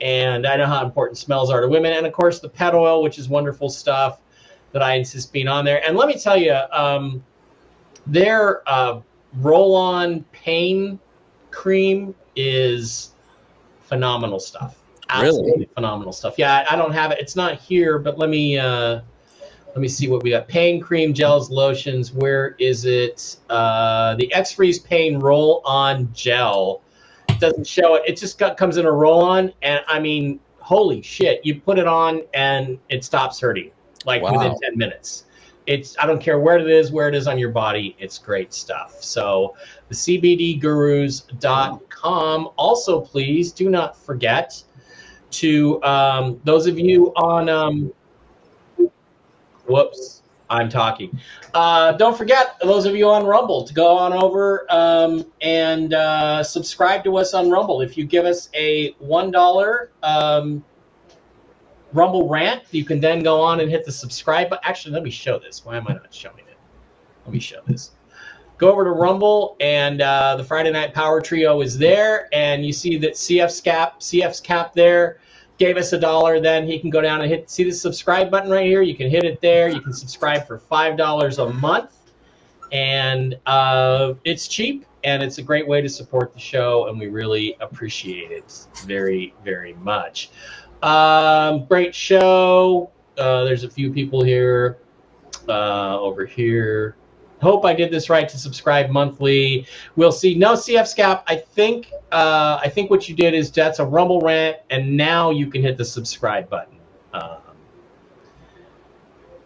[0.00, 1.92] And I know how important smells are to women.
[1.92, 4.21] And of course, the pet oil, which is wonderful stuff
[4.72, 5.86] that I insist being on there.
[5.86, 7.22] And let me tell you, um,
[8.06, 9.00] their uh,
[9.34, 10.98] roll on pain
[11.50, 13.12] cream is
[13.80, 14.78] phenomenal stuff.
[15.20, 15.68] Really?
[15.74, 16.34] Phenomenal stuff.
[16.38, 17.18] Yeah, I, I don't have it.
[17.20, 19.00] It's not here, but let me uh,
[19.68, 20.48] let me see what we got.
[20.48, 22.12] Pain cream, gels, lotions.
[22.12, 23.36] Where is it?
[23.50, 26.80] Uh, the X Freeze Pain Roll On Gel.
[27.28, 28.04] It doesn't show it.
[28.06, 31.44] It just got, comes in a roll on, and I mean, holy shit!
[31.44, 33.70] You put it on and it stops hurting
[34.06, 34.32] like Wow.
[34.32, 35.24] within ten minutes.
[35.66, 37.94] It's I don't care where it is, where it is on your body.
[37.98, 39.02] It's great stuff.
[39.02, 39.54] So
[39.88, 42.50] the CBDGurus.com.
[42.56, 44.60] Also, please do not forget
[45.32, 47.48] to um, those of you on.
[47.48, 47.92] Um,
[49.66, 51.16] whoops, I'm talking.
[51.54, 56.42] Uh, don't forget those of you on Rumble to go on over um, and uh,
[56.42, 57.82] subscribe to us on Rumble.
[57.82, 59.92] If you give us a one dollar.
[60.02, 60.64] Um,
[61.92, 62.62] Rumble rant.
[62.70, 64.62] You can then go on and hit the subscribe button.
[64.64, 65.64] Actually, let me show this.
[65.64, 66.56] Why am I not showing it?
[67.24, 67.92] Let me show this.
[68.58, 72.72] Go over to Rumble, and uh, the Friday Night Power Trio is there, and you
[72.72, 75.18] see that CF's cap, CF's cap there
[75.58, 76.40] gave us a dollar.
[76.40, 77.50] Then he can go down and hit.
[77.50, 78.82] See the subscribe button right here.
[78.82, 79.68] You can hit it there.
[79.68, 81.90] You can subscribe for five dollars a month,
[82.70, 87.08] and uh, it's cheap and it's a great way to support the show, and we
[87.08, 90.30] really appreciate it very, very much.
[90.82, 92.90] Um, great show.
[93.16, 94.78] Uh, there's a few people here,
[95.48, 96.96] uh, over here.
[97.40, 99.66] Hope I did this right to subscribe monthly.
[99.96, 100.34] We'll see.
[100.36, 101.22] No CF Scap.
[101.26, 105.30] I think uh, I think what you did is that's a Rumble rant, and now
[105.30, 106.78] you can hit the subscribe button.
[107.12, 107.38] Um,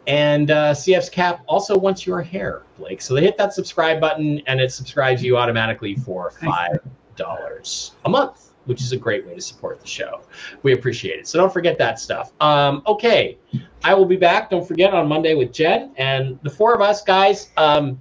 [0.07, 3.01] and uh, CF's cap also wants your hair, Blake.
[3.01, 6.79] So they hit that subscribe button, and it subscribes you automatically for five
[7.17, 10.21] dollars a month, which is a great way to support the show.
[10.63, 11.27] We appreciate it.
[11.27, 12.33] So don't forget that stuff.
[12.41, 13.39] Um, okay,
[13.83, 14.51] I will be back.
[14.51, 17.51] Don't forget on Monday with Jen and the four of us guys.
[17.57, 18.01] Um,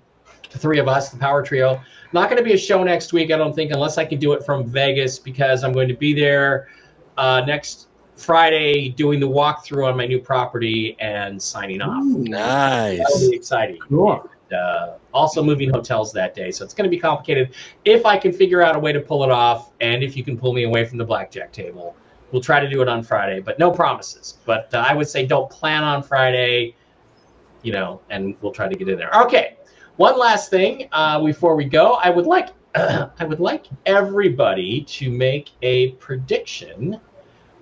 [0.52, 1.82] the three of us, the Power Trio.
[2.14, 4.34] Not going to be a show next week, I don't think, unless I can do
[4.34, 6.70] it from Vegas because I'm going to be there
[7.18, 12.04] uh, next Friday doing the walkthrough on my new property and signing off.
[12.06, 13.00] Nice.
[13.00, 13.80] That'll be exciting.
[13.80, 14.30] Cool.
[14.56, 17.56] Uh, also moving hotels that day, so it's going to be complicated.
[17.86, 20.38] If I can figure out a way to pull it off, and if you can
[20.38, 21.96] pull me away from the blackjack table,
[22.32, 23.40] we'll try to do it on Friday.
[23.40, 24.38] But no promises.
[24.46, 26.76] But uh, I would say don't plan on Friday,
[27.64, 29.10] you know, and we'll try to get in there.
[29.24, 29.58] Okay.
[29.96, 35.10] One last thing uh, before we go, I would like I would like everybody to
[35.10, 37.00] make a prediction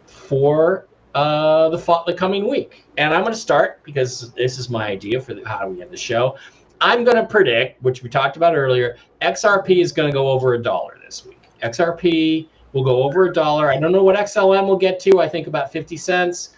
[0.07, 4.87] for uh, the the coming week, and I'm going to start because this is my
[4.87, 6.37] idea for the, how we end the show.
[6.83, 10.55] I'm going to predict, which we talked about earlier, XRP is going to go over
[10.55, 11.39] a dollar this week.
[11.63, 13.71] XRP will go over a dollar.
[13.71, 15.21] I don't know what XLM will get to.
[15.21, 16.49] I think about 50 cents,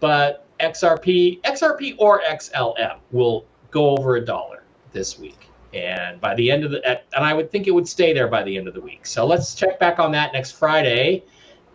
[0.00, 5.50] but XRP, XRP or XLM will go over a dollar this week.
[5.74, 8.42] And by the end of the, and I would think it would stay there by
[8.42, 9.04] the end of the week.
[9.04, 11.24] So let's check back on that next Friday,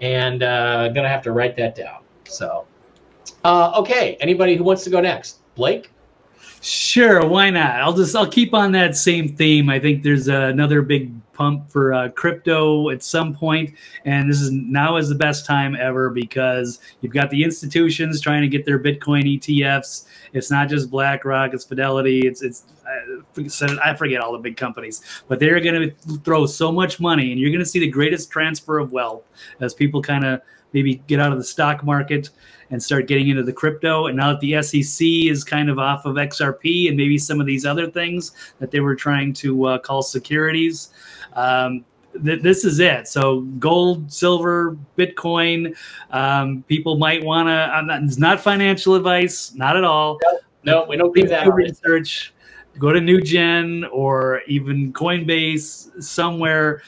[0.02, 2.02] and uh, gonna have to write that down.
[2.28, 2.66] So,
[3.44, 5.92] uh, okay, anybody who wants to go next, Blake?
[6.64, 7.82] Sure, why not?
[7.82, 9.70] I'll just I'll keep on that same theme.
[9.70, 13.74] I think there's uh, another big pump for uh, crypto at some point,
[14.06, 18.44] and this is now is the best time ever because you've got the institutions trying
[18.44, 20.06] to get their Bitcoin ETFs.
[20.32, 25.02] It's not just BlackRock, it's Fidelity, it's it's I I forget all the big companies,
[25.28, 28.32] but they're going to throw so much money, and you're going to see the greatest
[28.32, 29.24] transfer of wealth
[29.60, 30.42] as people kind of
[30.74, 32.30] maybe get out of the stock market
[32.70, 34.08] and start getting into the crypto.
[34.08, 37.46] And now that the SEC is kind of off of XRP and maybe some of
[37.46, 40.90] these other things that they were trying to uh, call securities,
[41.34, 41.86] um,
[42.24, 43.08] th- this is it.
[43.08, 45.76] So gold, silver, Bitcoin.
[46.12, 48.04] Um, people might want to.
[48.04, 50.20] It's not financial advice, not at all.
[50.64, 51.54] No, we don't give that.
[51.54, 52.34] Research.
[52.80, 56.82] Go to NewGen or even Coinbase somewhere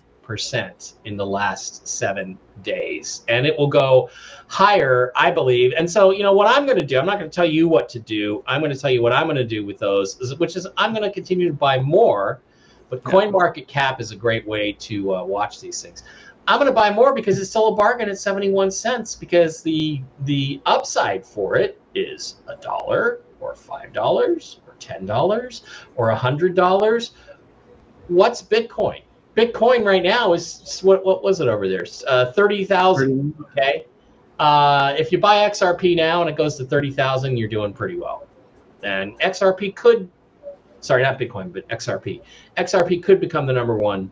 [1.05, 3.23] in the last seven days.
[3.27, 4.09] And it will go
[4.47, 5.73] higher, I believe.
[5.77, 7.67] And so, you know, what I'm going to do, I'm not going to tell you
[7.67, 8.43] what to do.
[8.47, 10.93] I'm going to tell you what I'm going to do with those, which is I'm
[10.93, 12.41] going to continue to buy more.
[12.89, 16.03] But CoinMarketCap is a great way to uh, watch these things.
[16.47, 20.01] I'm going to buy more because it's still a bargain at 71 cents because the
[20.21, 25.63] the upside for it is a dollar or five dollars or ten dollars
[25.95, 27.11] or a hundred dollars.
[28.07, 29.01] What's Bitcoin?
[29.35, 31.85] Bitcoin right now is what what was it over there?
[32.07, 33.33] Uh, thirty thousand.
[33.51, 33.85] Okay.
[34.39, 37.97] Uh, if you buy XRP now and it goes to thirty thousand, you're doing pretty
[37.97, 38.27] well.
[38.83, 40.09] And XRP could,
[40.79, 42.21] sorry, not Bitcoin, but XRP.
[42.57, 44.09] XRP could become the number one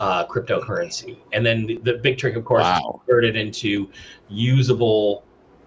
[0.00, 1.18] uh, cryptocurrency.
[1.32, 3.00] And then the, the big trick, of course, is to Wow.
[3.06, 3.90] convert it into
[4.28, 5.24] usable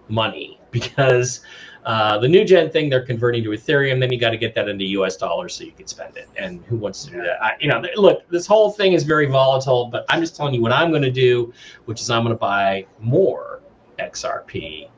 [0.08, 1.42] money because
[1.86, 4.00] uh, the new gen thing they're converting to Ethereum.
[4.00, 6.30] Then you got to get that into US dollars so you can spend it.
[6.38, 7.44] And who wants to do that?
[7.44, 10.54] I, you know, th- look, this whole thing is very volatile, but I'm just telling
[10.54, 11.54] you what I'm going to do,
[11.86, 13.62] which is I'm going to buy more
[14.00, 14.90] XRP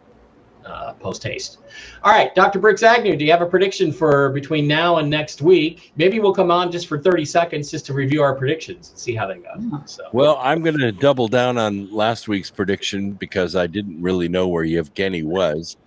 [0.66, 1.60] uh, post haste.
[2.04, 2.60] All right, Dr.
[2.60, 5.92] Brooks Agnew, do you have a prediction for between now and next week?
[5.96, 9.16] Maybe we'll come on just for 30 seconds just to review our predictions and see
[9.16, 9.82] how they go.
[9.86, 14.28] So, Well, I'm going to double down on last week's prediction because I didn't really
[14.28, 15.78] know where Yevgeny was.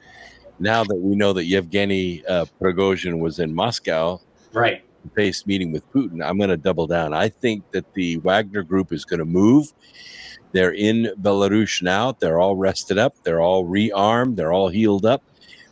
[0.58, 4.20] Now that we know that Yevgeny uh, Prigozhin was in Moscow,
[4.52, 4.82] right.
[5.14, 7.12] face meeting with Putin, I'm going to double down.
[7.12, 9.72] I think that the Wagner group is going to move.
[10.56, 12.12] They're in Belarus now.
[12.12, 13.14] They're all rested up.
[13.24, 14.36] They're all rearmed.
[14.36, 15.22] They're all healed up,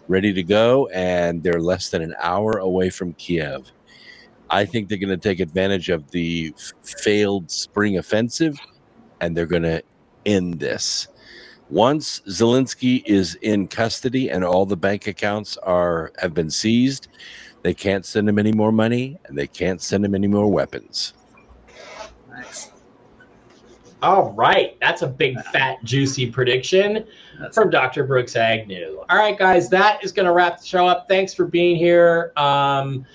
[0.08, 0.88] ready to go.
[0.88, 3.72] And they're less than an hour away from Kiev.
[4.50, 8.58] I think they're going to take advantage of the failed spring offensive
[9.22, 9.82] and they're going to
[10.26, 11.08] end this.
[11.70, 17.08] Once Zelensky is in custody and all the bank accounts are have been seized,
[17.62, 21.14] they can't send him any more money and they can't send him any more weapons.
[24.04, 24.76] All right.
[24.82, 27.06] That's a big, fat, juicy prediction
[27.40, 28.04] That's from Dr.
[28.04, 29.02] Brooks Agnew.
[29.08, 31.08] All right, guys, that is going to wrap the show up.
[31.08, 32.30] Thanks for being here.
[32.36, 33.06] Um,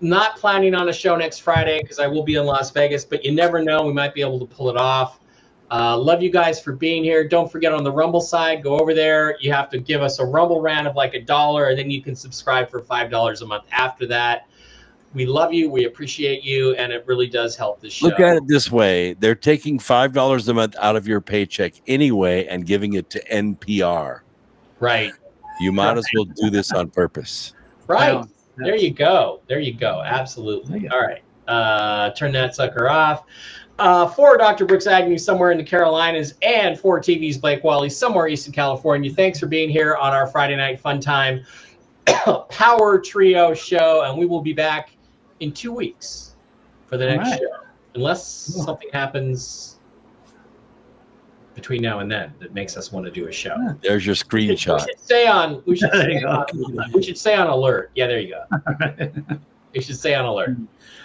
[0.00, 3.24] not planning on a show next Friday because I will be in Las Vegas, but
[3.24, 3.84] you never know.
[3.84, 5.18] We might be able to pull it off.
[5.68, 7.26] Uh, love you guys for being here.
[7.26, 9.36] Don't forget on the Rumble side, go over there.
[9.40, 12.02] You have to give us a Rumble rant of like a dollar, and then you
[12.02, 14.46] can subscribe for $5 a month after that.
[15.12, 15.68] We love you.
[15.68, 18.06] We appreciate you, and it really does help the show.
[18.06, 22.46] Look at it this way they're taking $5 a month out of your paycheck anyway
[22.46, 24.20] and giving it to NPR.
[24.78, 25.12] Right.
[25.60, 27.54] You might as well do this on purpose.
[27.86, 28.14] Right.
[28.14, 28.24] Yeah.
[28.56, 29.40] There you go.
[29.48, 30.02] There you go.
[30.04, 30.88] Absolutely.
[30.88, 31.22] All right.
[31.48, 33.24] Uh, turn that sucker off.
[33.80, 34.66] Uh, for Dr.
[34.66, 39.10] Brooks Agnew, somewhere in the Carolinas, and for TV's Blake Walley, somewhere east in California.
[39.10, 41.44] Thanks for being here on our Friday night fun time
[42.50, 44.90] power trio show, and we will be back
[45.40, 46.36] in two weeks
[46.86, 47.40] for the next right.
[47.40, 49.78] show, unless something happens
[51.54, 53.56] between now and then that makes us want to do a show.
[53.82, 54.80] There's your screenshot.
[54.80, 55.62] We should stay on.
[55.66, 56.46] We should stay on,
[56.92, 57.90] we should stay on alert.
[57.94, 59.38] Yeah, there you go.
[59.74, 60.56] We should stay on alert.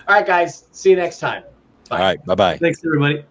[0.07, 0.66] All right, guys.
[0.72, 1.44] See you next time.
[1.91, 2.24] All right.
[2.26, 2.57] Bye bye.
[2.57, 3.24] Thanks, everybody.